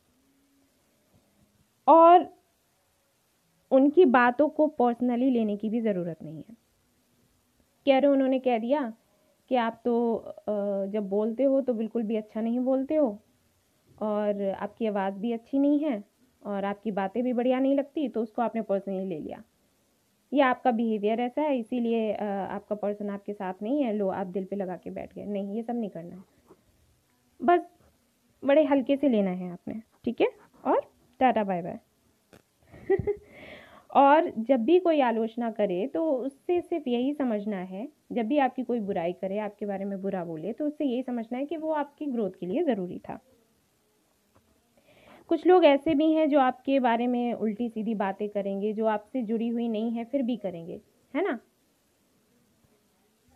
और 1.88 2.28
उनकी 3.72 4.06
बातों 4.06 4.48
को 4.50 4.68
पर्सनली 4.68 5.30
लेने 5.30 5.58
की 5.58 5.70
भी 5.70 5.82
ज़रूरत 5.82 6.24
नहीं 6.24 6.38
है। 6.40 6.56
कह 7.86 7.98
रहे 8.00 8.12
उन्होंने, 8.12 8.40
कह 8.40 8.58
दिया 8.58 8.92
कि 9.52 9.56
आप 9.56 9.82
तो 9.86 10.36
जब 10.94 11.10
बोलते 11.10 11.44
हो 11.44 11.62
तो 11.62 11.74
बिल्कुल 11.74 12.04
भी 12.04 12.16
अच्छा 12.16 12.42
नहीं 12.42 12.60
बोलते 12.60 12.96
हो, 12.96 13.08
और 14.02 14.42
आपकी 14.52 14.88
आवाज़ 14.88 15.16
भी 15.16 15.32
अच्छी 15.32 15.60
नहीं 15.60 15.80
है 15.80 16.04
और 16.46 16.66
आपकी 16.66 16.92
बातें 16.92 17.24
भी 17.24 17.34
बढ़िया 17.34 17.60
नहीं 17.60 17.76
लगती 17.76 18.08
तो 18.10 18.22
उसको 18.22 18.42
आपने 18.42 18.62
पर्सनली 18.62 19.06
ले 19.06 19.20
लिया। 19.20 19.44
ये 20.34 20.42
आपका 20.42 20.72
बिहेवियर 20.72 21.20
ऐसा 21.20 21.42
है, 21.42 21.58
इसीलिए 21.60 22.14
आपका 22.14 22.76
पर्सन 22.76 23.10
आपके 23.10 23.34
साथ 23.34 23.54
नहीं 23.62 23.84
है, 23.84 23.94
लो, 23.94 24.08
आप 24.10 24.28
दिल 24.28 24.46
पे 24.46 24.56
लगा 24.56 24.76
के 24.78 24.90
बैठ 24.90 25.14
गए। 25.16 25.26
नहीं, 25.26 25.56
ये 25.56 25.64
सब 25.64 25.76
नहीं 25.76 25.90
करना 25.90 26.16
है। 26.16 26.24
बस, 27.42 27.62
बड़े 28.44 28.64
हल्के 28.64 28.96
से 28.98 29.10
लेना 29.10 29.32
है 29.32 29.52
आपने, 29.52 29.82
ठीक 30.06 30.22
है? 30.22 30.28
और 30.66 30.82
टाटा, 31.20 31.44
बाय 31.44 31.62
बाय। 31.62 31.80
और 33.96 34.32
जब 34.40 34.64
भी 34.66 34.80
कोई 34.80 35.00
आलोचना 35.02 35.52
करे 35.52 35.86
तो 35.88 36.12
उससे 36.12 36.62
सिर्फ़ 36.62 36.90
यही 36.90 37.14
समझना 37.14 37.58
है, 37.58 37.88
जब 38.12 38.26
भी 38.26 38.38
आपकी 38.38 38.64
कोई 38.64 38.80
बुराई 38.80 39.14
करे, 39.14 39.38
आपके 39.38 39.66
बारे 39.66 39.86
में 39.86 40.02
बुरा 40.02 40.24
बोले 40.26 40.54
तो 40.54 40.66
उससे 40.66 40.86
यही 40.86 41.04
समझना 41.04 41.38
है 41.38 41.46
कि 41.46 41.58
वो 41.58 41.72
आपकी 41.72 42.06
ग्रोथ 42.06 42.32
के 42.40 42.46
लिए 42.46 42.64
ज़रूरी 42.64 43.00
था। 43.00 43.20
कुछ 45.30 45.46
लोग 45.48 45.66
ऐसे 45.66 45.94
भी 45.96 46.12
हैं 46.14 46.30
जो 46.30 46.40
आपके 46.40 46.80
बारे 46.80 47.08
में 47.08 47.34
उल्टी 47.34 47.70
सीधी 47.70 47.96
बातें 47.96 48.30
करेंगे, 48.30 48.74
जो 48.74 48.86
आपसे 48.86 49.22
जुड़ी 49.22 49.48
हुई 49.48 49.68
नहीं 49.68 49.92
है, 49.92 50.06
फिर 50.06 50.22
भी 50.22 50.38
करेंगे, 50.38 50.82
है 51.14 51.24
ना? 51.24 51.40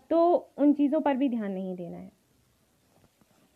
तो 0.10 0.50
उन 0.58 0.74
चीज़ों 0.74 1.02
पर 1.02 1.18
भी 1.18 1.30
ध्यान 1.30 1.52
नहीं 1.52 1.76
देना 1.76 1.98
है। 1.98 2.12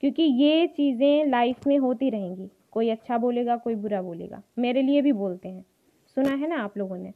क्योंकि 0.01 0.23
ये 0.23 0.67
चीज़ें 0.67 1.25
लाइफ 1.25 1.67
में 1.67 1.77
होती 1.77 2.09
रहेंगी। 2.09 2.49
कोई 2.71 2.89
अच्छा 2.89 3.17
बोलेगा, 3.17 3.57
कोई 3.57 3.75
बुरा 3.75 4.01
बोलेगा। 4.01 4.41
मेरे 4.59 4.81
लिए 4.81 5.01
भी 5.01 5.11
बोलते 5.11 5.49
हैं। 5.49 5.65
सुना 6.17 6.35
है 6.35 6.47
ना 6.47 6.63
आप 6.63 6.77
लोगों 6.77 6.97
ने? 6.97 7.13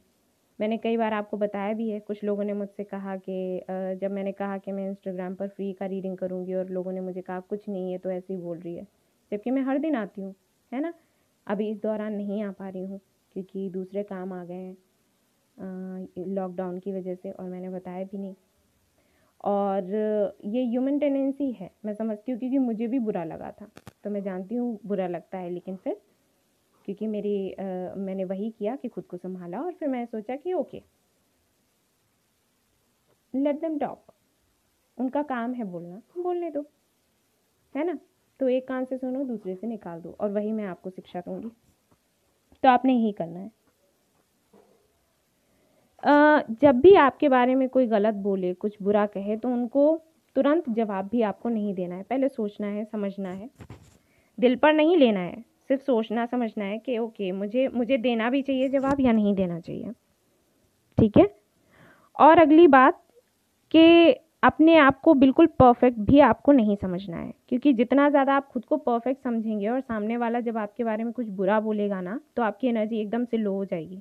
मैंने 0.60 0.76
कई 0.78 0.96
बार 0.96 1.12
आपको 1.12 1.36
बताया 1.36 1.72
भी 1.74 1.88
है। 1.90 2.00
कुछ 2.00 2.24
लोगों 2.24 2.44
ने 2.44 2.52
मुझसे 2.52 2.84
कहा 2.84 3.16
कि 3.16 3.62
जब 3.70 4.10
मैंने 4.10 4.32
कहा 4.32 4.58
कि 4.58 4.72
मैं 4.72 4.88
इंस्टाग्राम 4.88 5.34
पर 5.34 5.48
फ्री 5.48 5.72
का 5.72 5.86
रीडिंग 5.86 6.16
करूँगी 6.16 6.54
और 6.54 6.68
लोगों 6.68 6.92
ने 6.92 7.00
मुझे 7.00 7.20
कहा, 7.20 7.40
कुछ 7.40 7.68
नहीं 7.68 7.92
है 7.92 7.98
तो 7.98 8.10
ऐसे 8.10 8.34
ही 8.34 8.40
बोल 8.40 8.58
रही 8.58 8.74
है। 8.76 8.86
जबकि 9.32 9.50
मैं 9.50 9.62
हर 9.62 9.78
दिन 9.78 9.94
आती 9.94 10.22
हूँ, 10.22 10.34
है 10.72 10.80
ना? 10.80 10.92
अभी 11.48 11.68
इस 11.70 11.80
दौरान 11.82 12.12
नहीं 12.12 12.42
आ 12.42 12.50
पा 12.52 12.68
रही 12.68 12.84
हूँ 12.86 13.00
क्योंकि 13.36 13.68
दूसरे 13.70 14.02
काम 14.02 14.32
आ 14.32 14.44
गए 14.44 14.54
हैं 14.54 14.76
लॉकडाउन 16.28 16.78
की 16.78 16.92
वजह 16.92 17.14
से 17.14 17.30
और 17.30 17.48
मैंने 17.48 17.68
बताया 17.70 18.04
भी 18.04 18.18
नहीं। 18.18 18.34
और 19.44 19.90
ये 20.44 20.64
ह्यूमन 20.66 20.98
टेंडेंसी 20.98 21.50
है 21.52 21.70
मैं 21.84 21.94
समझती 21.94 22.32
हूँ 22.32 22.38
क्योंकि 22.40 22.58
मुझे 22.58 22.86
भी 22.86 22.98
बुरा 22.98 23.24
लगा 23.24 23.50
था। 23.50 23.68
तो 24.04 24.10
मैं 24.10 24.22
जानती 24.22 24.54
हूँ 24.54 24.78
बुरा 24.86 25.06
लगता 25.06 25.38
है 25.38 25.50
लेकिन 25.50 25.76
फिर 25.76 26.00
क्योंकि 26.84 27.06
मेरी 27.06 27.52
आ, 27.52 27.64
मैंने 27.96 28.24
वही 28.24 28.50
किया 28.50 28.76
कि 28.76 28.88
खुद 28.88 29.04
को 29.04 29.16
संभाला 29.16 29.60
और 29.60 29.72
फिर 29.72 29.88
मैंने 29.88 30.06
सोचा 30.06 30.36
कि 30.36 30.52
ओके 30.52 30.82
लेट 33.34 33.60
देम 33.60 33.78
टॉक 33.78 34.12
उनका 34.98 35.22
काम 35.22 35.54
है 35.54 35.64
बोलना 35.64 36.00
बोलने 36.22 36.50
दो 36.50 36.64
है 37.74 37.84
ना? 37.86 37.98
तो 38.40 38.48
एक 38.48 38.68
कान 38.68 38.84
से 38.84 38.96
सुनो, 38.98 39.24
दूसरे 39.24 39.54
से 39.54 39.66
निकाल 39.66 40.00
दो, 40.00 40.16
और 40.20 40.30
वही 40.30 40.52
मैं 40.52 40.64
आपको 40.64 40.90
शिक्षा 40.90 41.20
दूँगी। 41.20 41.48
तो 42.62 42.68
आपने 42.68 42.92
यही 42.94 43.12
करना 43.12 43.38
है। 43.38 43.50
जब 46.62 46.80
भी 46.80 46.94
आपके 46.94 47.28
बारे 47.28 47.54
में 47.54 47.68
कोई 47.68 47.86
गलत 47.86 48.14
बोले, 48.14 48.54
कुछ 48.54 48.76
बुरा 48.82 49.06
कहे 49.06 49.36
तो 49.36 49.48
उनको 49.48 50.00
तुरंत 50.36 50.68
जवाब 50.70 51.08
भी 51.08 51.22
आपको 51.22 51.48
नहीं 51.48 51.74
देना 51.74 51.94
है। 51.94 52.02
पहले 52.02 52.28
सोचना 52.28 52.66
है, 52.66 52.84
समझना 52.84 53.30
है। 53.30 53.50
दिल 54.38 54.56
पर 54.56 54.72
नहीं 54.72 54.96
लेना 54.96 55.20
है, 55.20 55.44
सिर्फ़ 55.68 55.82
सोचना, 55.82 56.26
समझना 56.26 56.64
है 56.64 56.78
कि, 56.78 56.98
ओके, 56.98 57.32
मुझे 57.32 57.68
मुझे 57.68 57.96
देना 57.98 58.30
भी 58.30 58.42
चाहिए 58.42 58.68
जवाब 58.68 59.00
या 59.00 59.12
नहीं 59.12 59.34
देना 59.34 59.60
चाहिए। 59.60 59.92
ठीक 60.98 61.16
है? 61.18 61.26
और 62.20 62.38
अगली 62.38 62.66
बात 62.66 63.02
कि 63.70 64.12
अपने 64.42 64.76
आप 64.78 65.00
को 65.00 65.12
बिल्कुल 65.14 65.46
परफेक्ट 65.60 65.98
भी 66.00 66.20
आपको 66.20 66.52
नहीं 66.52 66.76
समझना 66.76 67.16
है। 67.16 67.32
क्योंकि 67.48 67.72
जितना 67.72 68.08
ज़्यादा 68.10 68.34
आप 68.34 68.48
खुद 68.48 68.64
को 68.64 68.76
परफेक्ट 68.76 69.22
समझेंगे 69.24 69.68
और 69.68 69.80
सामने 69.80 70.16
वाला 70.16 70.40
जब 70.40 70.56
आपके 70.56 70.84
बारे 70.84 71.04
में 71.04 71.12
कुछ 71.12 71.28
बुरा 71.28 71.58
बोलेगा 71.60 72.00
ना 72.00 72.20
तो 72.36 72.42
आपकी 72.42 72.68
एनर्जी 72.68 73.00
एकदम 73.00 73.24
से 73.24 73.36
लो 73.36 73.52
हो 73.54 73.64
जाएगी। 73.64 74.00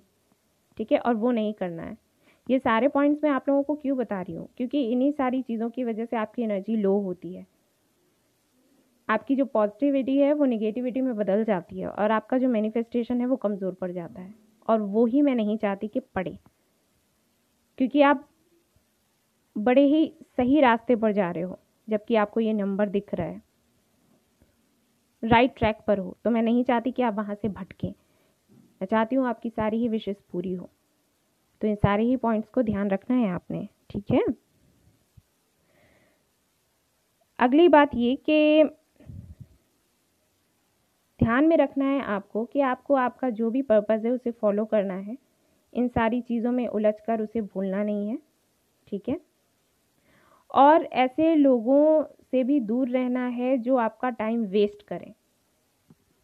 ठीक 0.78 0.92
है? 0.92 0.98
और 1.00 1.16
वो 1.16 1.32
नहीं 1.32 1.54
करना 1.54 1.84
है। 1.84 1.98
ये 2.48 2.60
सारे 2.60 2.88
पॉइंट्स 2.88 3.24
मैं 3.24 3.32
आप 3.32 3.50
लोगों 3.50 3.64
को 3.64 3.76
क्यों 3.76 3.98
बता 3.98 4.22
रही 4.22 4.36
हूँ? 4.36 4.48
क्योंकि 4.58 4.84
इन्हीं 4.92 5.12
सारी 5.12 5.42
चीज़ों 5.42 5.70
की 5.70 5.84
वजह 5.84 6.06
से 6.06 6.18
आपकी 6.18 6.44
एनर्जी 6.44 6.76
लो 6.76 6.98
होती 7.00 7.34
है। 7.34 7.46
आपकी 9.10 9.36
जो 9.36 9.46
पॉजिटिविटी 9.46 10.18
है, 10.18 10.34
वो 10.34 10.46
निगेटिविटी 10.46 11.02
में 11.02 11.16
बदल 11.16 11.44
जाती 11.44 11.80
है 11.80 11.88
और 11.88 12.12
आपका 12.12 12.38
जो 12.38 12.48
मैनिफेस्टेशन 12.50 13.22
है, 13.22 13.28
वो 13.28 13.36
कमज़ोर 13.36 13.74
पड़ 13.74 13.92
जाता 13.92 14.22
है। 14.22 14.34
और 14.70 14.82
वो 14.82 15.06
ही 15.06 15.22
मैं 15.22 15.36
नहीं 15.36 15.58
चाहती 15.58 15.88
कि 15.88 16.00
पड़े। 16.16 16.38
क्योंकि 17.80 18.02
आप 18.02 18.28
बड़े 19.58 19.82
ही 19.82 20.14
सही 20.38 20.62
रास्ते 20.62 20.96
पर 20.96 21.12
जा 21.12 21.32
रहे 21.32 21.44
हो, 21.44 21.60
जबकि 21.90 22.16
आपको 22.16 22.40
ये 22.40 22.54
नंबर 22.54 22.90
दिख 22.90 23.14
रहा 23.14 23.28
है। 23.28 23.42
राइट 25.24 25.58
ट्रैक 25.58 25.78
पर 25.88 26.00
हो। 26.00 26.18
तो 26.24 26.30
मैं 26.30 26.42
नहीं 26.42 26.64
चाहती 26.64 26.92
कि 26.92 27.02
आप 27.02 27.14
वहाँ 27.14 27.36
से 27.36 27.50
भटकें। 27.50 27.90
मैं 28.52 28.86
चाहती 28.86 29.16
हूँ 29.16 29.28
आपकी 29.28 29.50
सारी 29.50 29.78
ही 29.78 29.88
विशेष 29.88 30.16
पूरी 30.32 30.54
हो। 30.54 30.70
तो 31.62 31.68
इन 31.68 31.76
सारे 31.76 32.04
ही 32.04 32.16
पॉइंट्स 32.16 32.50
को 32.50 32.62
ध्यान 32.64 32.90
रखना 32.90 33.18
है 33.18 33.30
आपने, 33.30 33.68
ठीक 33.90 34.12
है? 34.12 34.26
अगली 37.40 37.68
बात 37.68 37.90
ये 37.96 38.16
कि 38.16 38.64
ध्यान 41.20 41.48
में 41.48 41.58
रखना 41.58 41.86
है 41.86 42.02
आपको 42.02 42.46
कि 42.46 42.60
आपको 42.62 42.94
आपका 42.94 43.30
जो 43.30 43.50
भी 43.50 43.62
पर्पज़ 43.62 44.08
है 44.08 44.12
उसे 44.12 44.32
फॉलो 44.32 44.66
करना 44.66 44.94
है। 44.94 45.18
इन 45.74 45.88
सारी 45.88 46.22
चीज़ों 46.22 46.52
में 46.52 46.68
उलझ 46.68 46.94
कर 47.08 47.22
उसे 47.22 47.42
भूलना 47.42 47.84
नहीं 47.84 48.10
है, 48.10 48.18
ठीक 48.88 49.10
है? 49.10 49.20
और 50.52 50.84
ऐसे 50.84 51.36
लोगों 51.36 52.04
से 52.32 52.44
भी 52.44 52.60
दूर 52.60 52.90
रहना 52.90 53.26
है 53.28 53.58
जो 53.58 53.76
आपका 53.78 54.10
टाइम 54.10 54.44
वेस्ट 54.46 54.82
करें। 54.88 55.12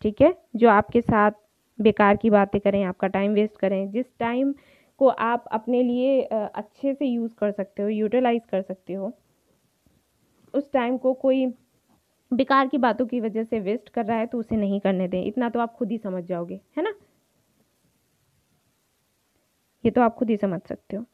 ठीक 0.01 0.21
है? 0.21 0.33
जो 0.55 0.69
आपके 0.69 1.01
साथ 1.01 1.31
बेकार 1.79 2.17
की 2.17 2.29
बातें 2.29 2.59
करें, 2.61 2.83
आपका 2.83 3.07
टाइम 3.07 3.33
वेस्ट 3.33 3.57
करें। 3.57 3.89
जिस 3.91 4.05
टाइम 4.19 4.53
को 4.99 5.07
आप 5.07 5.45
अपने 5.51 5.81
लिए 5.83 6.21
अच्छे 6.23 6.93
से 6.93 7.05
यूज़ 7.05 7.33
कर 7.35 7.51
सकते 7.51 7.83
हो 7.83 7.89
यूटिलाइज 7.89 8.41
कर 8.45 8.61
सकते 8.61 8.93
हो, 8.93 9.11
उस 10.53 10.71
टाइम 10.71 10.97
को 10.97 11.13
कोई 11.15 11.45
बेकार 12.31 12.67
की 12.67 12.77
बातों 12.77 13.05
की 13.05 13.19
वजह 13.19 13.43
से 13.43 13.59
वेस्ट 13.59 13.89
कर 13.89 14.05
रहा 14.05 14.17
है 14.17 14.25
तो 14.25 14.39
उसे 14.39 14.55
नहीं 14.55 14.79
करने 14.79 15.07
दें। 15.07 15.23
इतना 15.25 15.49
तो 15.49 15.59
आप 15.59 15.73
खुद 15.73 15.91
ही 15.91 15.97
समझ 15.97 16.23
जाओगे, 16.23 16.59
है 16.77 16.83
ना? 16.83 16.93
ये 19.83 19.91
तो 19.91 20.01
आप 20.01 20.15
खुद 20.15 20.29
ही 20.29 20.37
समझ 20.37 20.61
सकते 20.61 20.95
हो। 20.95 21.05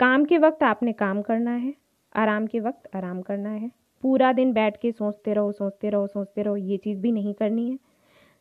काम 0.00 0.24
के 0.24 0.38
वक्त 0.38 0.62
आपने 0.62 0.92
काम 0.92 1.22
करना 1.22 1.50
है। 1.50 1.74
आराम 2.14 2.46
के 2.46 2.60
वक्त 2.60 2.96
आराम 2.96 3.20
करना 3.22 3.50
है। 3.50 3.70
पूरा 4.02 4.32
दिन 4.32 4.52
बैठ 4.52 4.76
के 4.82 4.90
सोचते 4.92 5.32
रहो 5.34 5.52
सोचते 5.52 5.90
रहो 5.90 6.06
सोचते 6.08 6.42
रहो, 6.42 6.56
ये 6.56 6.76
चीज़ 6.78 6.98
भी 7.00 7.12
नहीं 7.12 7.34
करनी 7.34 7.70
है। 7.70 7.78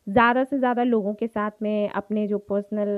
ज़्यादा 0.08 0.44
से 0.44 0.58
ज़्यादा 0.60 0.84
लोगों 0.84 1.14
के 1.16 1.28
साथ 1.28 1.52
में 1.62 1.90
अपने 1.92 2.28
जो 2.28 2.38
पर्सनल 2.42 2.90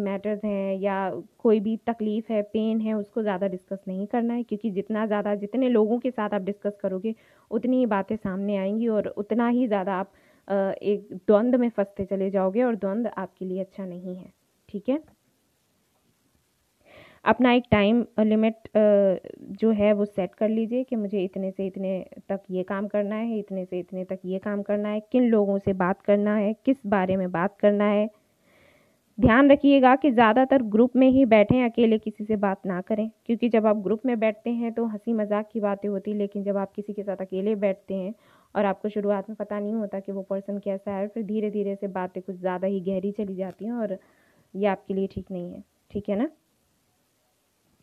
मैटर्स 0.00 0.44
हैं 0.44 0.74
या 0.78 0.96
कोई 1.38 1.60
भी 1.60 1.76
तकलीफ़ 1.86 2.32
है 2.32 2.42
पेन 2.44 2.80
है, 2.80 2.94
उसको 2.94 3.22
ज़्यादा 3.22 3.46
डिस्कस 3.48 3.78
नहीं 3.88 4.06
करना 4.08 4.34
है। 4.34 4.42
क्योंकि 4.44 4.70
जितना 4.72 5.06
ज़्यादा, 5.06 5.34
जितने 5.36 5.68
लोगों 5.70 5.98
के 6.00 6.10
साथ 6.10 6.34
आप 6.34 6.42
डिस्कस 6.42 6.76
करोगे, 6.82 7.14
उतनी 7.50 7.78
ही 7.78 7.86
बातें 7.88 8.16
सामने 8.16 8.56
आएँगी 8.58 8.88
और 8.90 9.08
उतना 9.18 9.48
ही 9.50 9.66
ज़्यादा 9.68 9.94
आप 9.96 10.12
एक 10.48 11.08
द्वंद्व 11.28 11.58
में 11.58 11.68
फंसते 11.70 12.04
चले 12.04 12.30
जाओगे 12.30 12.62
और 12.62 12.76
द्वंद्व 12.76 13.10
आपके 13.18 13.44
लिए 13.44 13.60
अच्छा 13.60 13.84
नहीं 13.86 14.16
है। 14.16 14.32
ठीक 14.68 14.88
है? 14.88 14.98
अपना 17.24 17.52
एक 17.52 17.64
टाइम 17.70 18.04
लिमिट 18.20 18.68
जो 19.60 19.70
है 19.72 19.92
वो 19.92 20.04
सेट 20.04 20.34
कर 20.34 20.48
लीजिए 20.48 20.82
कि 20.84 20.96
मुझे 20.96 21.22
इतने 21.24 21.50
से 21.50 21.66
इतने 21.66 22.04
तक 22.28 22.40
ये 22.50 22.62
काम 22.64 22.86
करना 22.88 23.16
है, 23.16 23.38
इतने 23.38 23.64
से 23.64 23.78
इतने 23.78 24.04
तक 24.04 24.18
ये 24.24 24.38
काम 24.40 24.62
करना 24.62 24.88
है, 24.88 25.00
किन 25.12 25.28
लोगों 25.30 25.58
से 25.58 25.72
बात 25.74 26.02
करना 26.02 26.34
है, 26.36 26.52
किस 26.66 26.76
बारे 26.86 27.16
में 27.16 27.30
बात 27.32 27.56
करना 27.60 27.84
है। 27.86 28.08
ध्यान 29.18 29.50
रखिएगा 29.50 29.94
कि 29.96 30.10
ज़्यादातर 30.12 30.62
ग्रुप 30.64 30.96
में 30.96 31.08
ही 31.10 31.24
बैठें, 31.26 31.62
अकेले 31.64 31.98
किसी 31.98 32.24
से 32.24 32.36
बात 32.38 32.66
ना 32.66 32.80
करें, 32.82 33.08
क्योंकि 33.26 33.48
जब 33.48 33.66
आप 33.66 33.76
ग्रुप 33.78 34.06
में 34.06 34.18
बैठते 34.20 34.50
हैं 34.52 34.72
तो 34.74 34.86
हँसी 34.86 35.12
मज़ाक 35.14 35.48
की 35.52 35.60
बातें 35.60 35.88
होती 35.88 36.14
लेकिन 36.14 36.44
जब 36.44 36.56
आप 36.58 36.72
किसी 36.76 36.92
के 36.92 37.02
साथ 37.02 37.16
अकेले 37.20 37.54
बैठते 37.58 37.94
हैं 37.94 38.14
और 38.54 38.64
आपको 38.66 38.88
शुरुआत 38.90 39.28
में 39.30 39.36
पता 39.36 39.58
नहीं 39.60 39.74
होता 39.74 40.00
कि 40.00 40.12
वो 40.12 40.22
पर्सन 40.30 40.58
कैसा 40.60 40.92
है 40.92 41.08
फिर 41.08 41.22
धीरे 41.24 41.50
धीरे 41.50 41.74
से 41.76 41.88
बातें 41.90 42.22
कुछ 42.22 42.36
ज़्यादा 42.36 42.66
ही 42.68 42.80
गहरी 42.82 43.12
चली 43.14 43.36
जाती 43.36 43.64
हैं 43.64 43.72
और 43.74 43.98
ये 44.54 44.66
आपके 44.68 44.94
लिए 44.94 45.06
ठीक 45.06 45.30
नहीं 45.30 45.52
है। 45.52 45.62
ठीक 45.90 46.08
है 46.08 46.16
ना? 46.16 46.28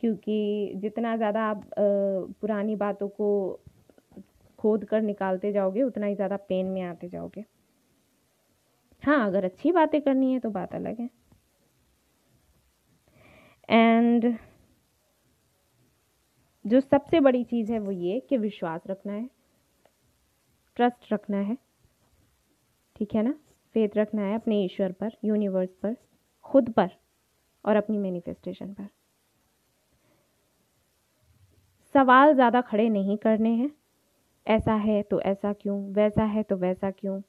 क्योंकि 0.04 0.72
जितना 0.76 1.16
ज़्यादा 1.18 1.42
आप 1.44 1.64
पुरानी 2.42 2.76
बातों 2.78 3.08
को 3.10 3.60
खोद 4.60 4.84
कर 4.86 5.02
निकालते 5.02 5.52
जाओगे, 5.52 5.82
उतना 5.84 6.06
ही 6.06 6.16
ज़्यादा 6.16 6.38
पेन 6.40 6.66
में 6.66 6.82
आते 6.82 7.08
जाओगे। 7.10 7.46
हाँ 9.04 9.26
अगर 9.28 9.46
अच्छी 9.46 9.72
बातें 9.72 10.02
करनी 10.02 10.32
है 10.34 10.40
तो 10.40 10.50
बात 10.50 10.76
अलग 10.76 11.00
है। 11.00 11.10
एंड 13.70 14.34
जो 16.66 16.80
सबसे 16.82 17.20
बड़ी 17.20 17.44
चीज़ 17.44 17.72
है 17.72 17.80
वो 17.80 17.92
ये 17.92 18.20
कि 18.20 18.38
विश्वास 18.38 18.82
रखना 18.88 19.14
है 19.14 19.30
ट्रस्ट 20.78 21.12
रखना 21.14 21.38
है, 21.40 21.58
ठीक 22.96 23.16
है 23.16 23.24
ना? 23.24 23.34
फेथ 23.76 23.98
रखना 23.98 24.22
है 24.22 24.36
अपने 24.36 24.64
ईश्वर 24.64 24.92
पर 24.92 25.12
यूनिवर्स 25.26 25.70
पर, 25.74 25.96
खुद 26.46 26.70
पर 26.72 26.90
और 27.66 27.76
अपनी 27.76 27.98
मैनिफेस्टेशन 27.98 28.74
पर। 28.74 28.88
सवाल 31.96 32.34
ज़्यादा 32.34 32.62
खड़े 32.62 32.88
नहीं 32.90 33.18
करने 33.18 33.50
हैं। 33.50 33.70
ऐसा 34.46 34.74
है 34.76 35.02
तो 35.04 35.20
ऐसा 35.22 35.54
क्यों? 35.54 35.78
वैसा 35.94 36.24
है 36.24 36.44
तो 36.44 36.56
वैसा 36.58 36.92
क्यों? 36.92 37.22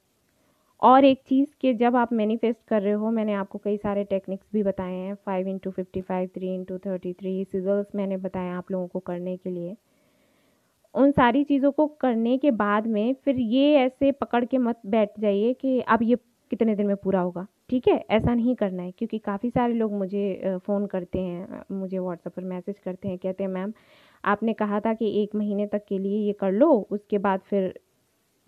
और 0.81 1.05
एक 1.05 1.21
चीज़ 1.27 1.47
कि 1.61 1.73
जब 1.73 1.95
आप 1.95 2.13
मैनिफेस्ट 2.13 2.59
कर 2.67 2.81
रहे 2.81 2.93
हो, 2.93 3.09
मैंने 3.11 3.33
आपको 3.33 3.57
कई 3.57 3.77
सारे 3.77 4.03
टेक्निक्स 4.03 4.47
भी 4.53 4.63
बताए 4.63 4.93
हैं। 4.93 5.15
Five 5.25 5.47
into 5.47 5.71
fifty 5.71 6.01
five 6.01 6.29
three 6.35 6.53
into 6.55 6.77
thirty 6.77 7.13
three 7.13 7.43
sizzles 7.45 7.95
मैंने 7.95 8.17
बताए 8.17 8.49
आप 8.51 8.71
लोगों 8.71 8.87
को 8.87 8.99
करने 9.01 9.35
के 9.37 9.49
लिए। 9.49 9.75
उन 10.95 11.11
सारी 11.11 11.43
चीज़ों 11.43 11.71
को 11.71 11.87
करने 12.01 12.37
के 12.37 12.51
बाद 12.53 12.87
में 12.87 13.13
फिर 13.25 13.39
ये 13.39 13.73
ऐसे 13.77 14.11
पकड़ 14.13 14.43
के 14.45 14.57
मत 14.59 14.79
बैठ 14.87 15.19
जाइए 15.19 15.53
कि 15.53 15.79
अब 15.81 16.03
ये 16.03 16.15
कितने 16.51 16.75
दिन 16.75 16.87
में 16.87 16.95
पूरा 16.95 17.19
होगा। 17.21 17.45
ठीक 17.69 17.87
है? 17.87 17.93
ऐसा 18.09 18.33
नहीं 18.35 18.55
करना 18.55 18.83
है, 18.83 18.91
क्योंकि 18.91 19.17
काफ़ी 19.19 19.49
सारे 19.49 19.73
लोग 19.73 19.93
मुझे 19.93 20.59
फ़ोन 20.65 20.85
करते 20.87 21.19
हैं 21.19 21.63
मुझे 21.71 21.99
व्हाट्सएप 21.99 22.33
पर 22.35 22.43
मैसेज 22.45 22.79
करते 22.79 23.07
हैं, 23.07 23.17
कहते 23.17 23.43
हैं 23.43 23.49
मैम 23.51 23.73
आपने 24.25 24.53
कहा 24.53 24.79
था 24.79 24.93
कि 24.93 25.23
एक 25.23 25.35
महीने 25.35 25.67
तक 25.67 25.81
के 25.87 25.99
लिए 25.99 26.19
ये 26.27 26.33
कर 26.33 26.51
लो, 26.51 26.87
उसके 26.91 27.17
बाद 27.17 27.39
फिर 27.39 27.79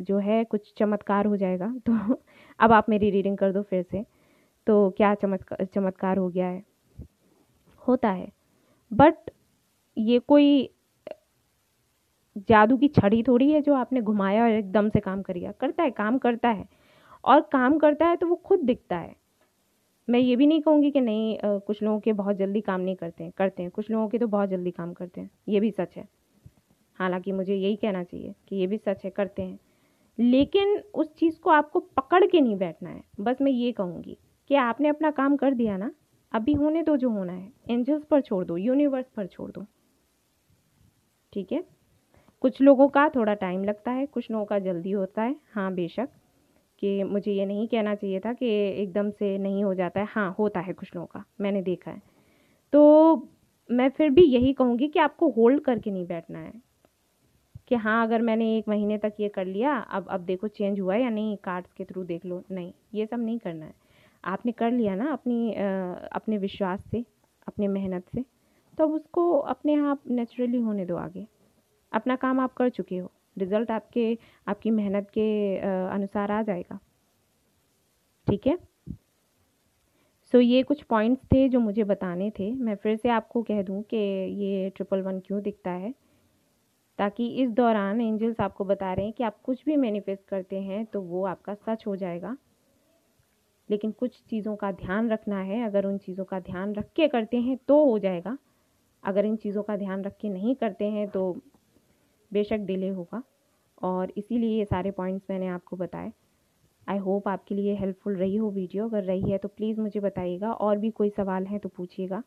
जो 0.01 0.17
है 0.17 0.43
कुछ 0.43 0.73
चमत्कार 0.77 1.25
हो 1.25 1.37
जाएगा। 1.37 1.75
तो 1.89 2.21
अब 2.59 2.71
आप 2.71 2.85
मेरी 2.89 3.09
रीडिंग 3.09 3.37
कर 3.37 3.51
दो 3.51 3.61
फिर 3.61 3.83
से। 3.83 4.05
तो 4.67 4.89
क्या 4.89 5.15
चमत्कार 5.15 5.65
चमत्कार 5.65 6.17
हो 6.17 6.29
गया 6.29 6.47
है? 6.47 6.63
होता 7.87 8.09
है। 8.09 8.31
बट 8.93 9.15
ये 9.97 10.19
कोई 10.19 10.69
जादू 12.37 12.77
की 12.77 12.87
छड़ी 12.87 13.23
थोड़ी 13.23 13.51
है 13.51 13.61
जो 13.61 13.73
आपने 13.73 14.01
घुमाया 14.01 14.43
और 14.43 14.49
एकदम 14.49 14.89
से 14.89 14.99
काम 14.99 15.21
कर 15.21 15.51
करता 15.51 15.83
है, 15.83 15.91
काम 15.91 16.17
करता 16.17 16.49
है। 16.49 16.65
और 17.25 17.41
काम 17.41 17.79
करता 17.79 18.05
है 18.07 18.15
तो 18.15 18.27
वो 18.27 18.35
खुद 18.35 18.59
दिखता 18.59 18.97
है। 18.97 19.15
मैं 20.09 20.19
ये 20.19 20.35
भी 20.35 20.47
नहीं 20.47 20.61
कहूँगी 20.61 20.91
कि 20.91 21.01
नहीं 21.01 21.37
आ, 21.37 21.57
कुछ 21.57 21.83
लोगों 21.83 21.99
के 21.99 22.13
बहुत 22.13 22.35
जल्दी 22.35 22.61
काम 22.61 22.81
नहीं 22.81 22.95
करते 22.95 23.23
हैं 23.23 23.33
करते 23.37 23.63
हैं। 23.63 23.71
कुछ 23.71 23.91
लोगों 23.91 24.07
के 24.07 24.17
तो 24.19 24.27
बहुत 24.27 24.49
जल्दी 24.49 24.71
काम 24.71 24.93
करते 24.93 25.21
हैं। 25.21 25.29
ये 25.49 25.59
भी 25.59 25.71
सच 25.71 25.95
है। 25.97 26.07
हालाँकि 26.95 27.31
मुझे 27.31 27.55
यही 27.55 27.75
कहना 27.75 28.03
चाहिए 28.03 28.35
कि 28.47 28.55
ये 28.55 28.67
भी 28.67 28.77
सच 28.77 29.01
है 29.03 29.09
करते 29.09 29.41
हैं। 29.41 29.59
लेकिन 30.19 30.83
उस 30.95 31.15
चीज़ 31.15 31.39
को 31.39 31.49
आपको 31.49 31.79
पकड़ 31.79 32.25
के 32.25 32.41
नहीं 32.41 32.55
बैठना 32.55 32.89
है। 32.89 33.03
बस 33.19 33.37
मैं 33.41 33.51
ये 33.51 33.71
कहूँगी 33.71 34.17
कि 34.47 34.55
आपने 34.55 34.89
अपना 34.89 35.11
काम 35.11 35.35
कर 35.35 35.53
दिया 35.53 35.77
ना 35.77 35.91
अभी 36.31 36.53
होने 36.53 36.83
दो 36.83 36.97
जो 36.97 37.09
होना 37.09 37.33
है। 37.33 37.53
एंजल्स 37.69 38.03
पर 38.03 38.21
छोड़ 38.21 38.45
दो 38.45 38.57
यूनिवर्स 38.57 39.09
पर 39.09 39.27
छोड़ 39.27 39.51
दो। 39.51 39.65
ठीक 41.33 41.51
है? 41.51 41.63
कुछ 42.41 42.61
लोगों 42.61 42.87
का 42.87 43.09
थोड़ा 43.09 43.33
टाइम 43.33 43.63
लगता 43.63 43.91
है 43.91 44.05
कुछ 44.05 44.31
लोगों 44.31 44.45
का 44.45 44.59
जल्दी 44.59 44.91
होता 44.91 45.21
है। 45.21 45.35
हाँ 45.53 45.73
बेशक। 45.73 46.09
कि 46.83 47.03
मुझे 47.03 47.31
ये 47.31 47.45
नहीं 47.45 47.67
कहना 47.67 47.95
चाहिए 47.95 48.19
था 48.19 48.33
कि 48.33 48.47
एकदम 48.81 49.09
से 49.09 49.37
नहीं 49.37 49.63
हो 49.63 49.73
जाता 49.73 49.99
है। 49.99 50.07
हाँ 50.09 50.35
होता 50.39 50.59
है 50.59 50.73
कुछ 50.73 50.95
लोगों 50.95 51.05
का 51.05 51.23
मैंने 51.41 51.61
देखा 51.61 51.91
है। 51.91 52.01
तो 52.73 53.27
मैं 53.69 53.89
फिर 53.89 54.09
भी 54.09 54.23
यही 54.23 54.53
कहूँगी 54.53 54.87
कि 54.87 54.99
आपको 54.99 55.29
होल्ड 55.29 55.61
करके 55.63 55.91
नहीं 55.91 56.05
बैठना 56.07 56.39
है 56.39 56.53
कि 57.67 57.75
हाँ 57.75 58.05
अगर 58.07 58.21
मैंने 58.21 58.57
एक 58.57 58.67
महीने 58.69 58.97
तक 58.97 59.13
ये 59.19 59.29
कर 59.29 59.45
लिया 59.45 59.77
अब 59.77 60.07
अब 60.07 60.21
देखो 60.21 60.47
चेंज 60.47 60.79
हुआ 60.79 60.95
या 60.95 61.09
नहीं 61.09 61.37
कार्ड्स 61.37 61.73
के 61.73 61.85
थ्रू 61.85 62.03
देख 62.03 62.25
लो। 62.25 62.43
नहीं 62.51 62.73
ये 62.93 63.05
सब 63.05 63.19
नहीं 63.19 63.39
करना 63.39 63.65
है। 63.65 63.73
आपने 64.23 64.51
कर 64.51 64.71
लिया 64.71 64.95
ना 64.95 65.11
अपनी 65.11 65.53
आ, 65.53 65.93
अपने 65.93 66.37
विश्वास 66.37 66.83
से 66.91 67.05
अपने 67.47 67.67
मेहनत 67.67 68.09
से 68.15 68.25
तो 68.77 68.83
अब 68.83 68.93
उसको 68.93 69.31
अपने 69.37 69.75
आप 69.75 70.01
नेचुरली 70.09 70.61
होने 70.61 70.85
दो 70.85 70.95
आगे। 70.95 71.27
अपना 71.91 72.15
काम 72.15 72.39
आप 72.39 72.53
कर 72.53 72.69
चुके 72.69 72.97
हो। 72.97 73.11
रिज़ल्ट 73.37 73.71
आपके, 73.71 74.17
आपकी 74.47 74.71
मेहनत 74.71 75.09
के 75.09 75.57
अनुसार 75.57 76.31
आ 76.31 76.41
जाएगा। 76.41 76.79
ठीक 78.27 78.47
है? 78.47 78.57
सो 80.33 80.39
ये 80.39 80.61
कुछ 80.63 80.81
पॉइंट्स 80.83 81.25
थे 81.33 81.47
जो 81.49 81.59
मुझे 81.59 81.83
बताने 81.83 82.29
थे। 82.39 82.51
मैं 82.51 82.75
फिर 82.75 82.95
से 82.95 83.09
आपको 83.09 83.41
कह 83.43 83.61
दूँ 83.63 83.81
कि 83.83 83.97
ये 83.97 84.69
ट्रिपल 84.69 85.01
वन 85.01 85.19
क्यों 85.19 85.41
दिखता 85.41 85.71
है? 85.71 85.93
ताकि 86.99 87.27
इस 87.43 87.49
दौरान 87.51 88.01
एंजल्स 88.01 88.39
आपको 88.41 88.65
बता 88.65 88.93
रहे 88.93 89.05
हैं 89.05 89.13
कि 89.13 89.23
आप 89.23 89.39
कुछ 89.43 89.63
भी 89.65 89.75
मैनिफेस्ट 89.77 90.27
करते 90.27 90.61
हैं 90.61 90.85
तो 90.85 91.01
वो 91.01 91.23
आपका 91.25 91.53
सच 91.55 91.85
हो 91.87 91.95
जाएगा। 91.95 92.35
लेकिन 93.69 93.91
कुछ 93.91 94.21
चीज़ों 94.29 94.55
का 94.55 94.71
ध्यान 94.73 95.09
रखना 95.09 95.39
है। 95.41 95.63
अगर 95.65 95.85
उन 95.85 95.97
चीज़ों 95.97 96.25
का 96.25 96.39
ध्यान 96.41 96.73
रख 96.75 96.91
के 96.95 97.07
करते 97.07 97.37
हैं 97.37 97.57
तो 97.67 97.83
हो 97.85 97.97
जाएगा। 97.99 98.37
अगर 99.03 99.25
इन 99.25 99.35
चीज़ों 99.35 99.63
का 99.63 99.77
ध्यान 99.77 100.03
रख 100.03 100.17
के 100.17 100.29
नहीं 100.29 100.55
करते 100.55 100.85
हैं 100.85 101.07
तो 101.09 101.35
बेशक 102.33 102.65
डिले 102.65 102.89
होगा। 102.89 103.21
और 103.81 104.11
इसीलिए 104.17 104.57
ये 104.57 104.65
सारे 104.65 104.91
पॉइंट्स 104.91 105.25
मैंने 105.29 105.47
आपको 105.49 105.77
बताए। 105.77 106.11
आई 106.87 106.97
होप 106.99 107.27
आपके 107.27 107.55
लिए 107.55 107.75
हेल्पफुल 107.75 108.15
रही 108.15 108.35
हो 108.35 108.49
वीडियो 108.51 108.87
अगर 108.87 109.03
रही 109.03 109.31
है 109.31 109.37
तो 109.37 109.47
प्लीज़ 109.49 109.79
मुझे 109.79 109.99
बताइएगा। 109.99 110.51
और 110.53 110.77
भी 110.77 110.89
कोई 110.91 111.09
सवाल 111.11 111.45
है 111.45 111.59
तो 111.59 111.69
पूछिएगा। 111.69 112.23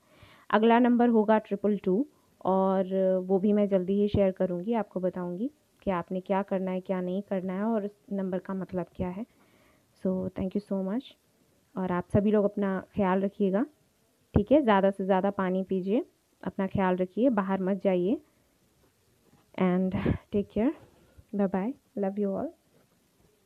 अगला 0.50 0.78
नंबर 0.78 1.08
होगा 1.10 1.38
ट्रिपल 1.40 1.76
टू 1.84 2.04
और 2.46 2.94
वो 3.26 3.38
भी 3.38 3.52
मैं 3.52 3.66
जल्दी 3.68 3.94
ही 3.94 4.08
शेयर 4.08 4.30
करूँगी, 4.32 4.72
आपको 4.74 5.00
बताऊँगी 5.00 5.50
कि 5.82 5.90
आपने 5.92 6.20
क्या 6.20 6.42
करना 6.42 6.70
है, 6.70 6.80
क्या 6.80 7.00
नहीं 7.00 7.22
करना 7.22 7.52
है 7.52 7.64
और 7.64 7.84
उस 7.84 7.96
नंबर 8.12 8.38
का 8.38 8.54
मतलब 8.54 8.86
क्या 8.96 9.08
है। 9.08 9.24
So 10.04 10.28
thank 10.30 10.56
you 10.56 10.60
so 10.60 10.82
much 10.84 11.14
और 11.76 11.92
आप 11.92 12.08
सभी 12.08 12.30
लोग 12.30 12.44
अपना 12.44 12.78
ख्याल 12.94 13.20
रखिएगा। 13.20 13.64
ठीक 14.34 14.52
है? 14.52 14.62
ज़्यादा 14.62 14.90
से 14.90 15.04
ज़्यादा 15.04 15.30
पानी 15.32 15.62
पीजिए। 15.64 16.04
अपना 16.42 16.66
ख्याल 16.66 16.96
रखिए। 16.96 17.30
बाहर 17.30 17.62
मत 17.62 17.80
जाइए। 17.84 18.16
And 19.56 19.94
take 20.32 20.50
care. 20.52 20.72
Bye 21.32 21.46
bye 21.46 21.74
love 21.96 22.18
you 22.18 22.32
all 22.34 22.54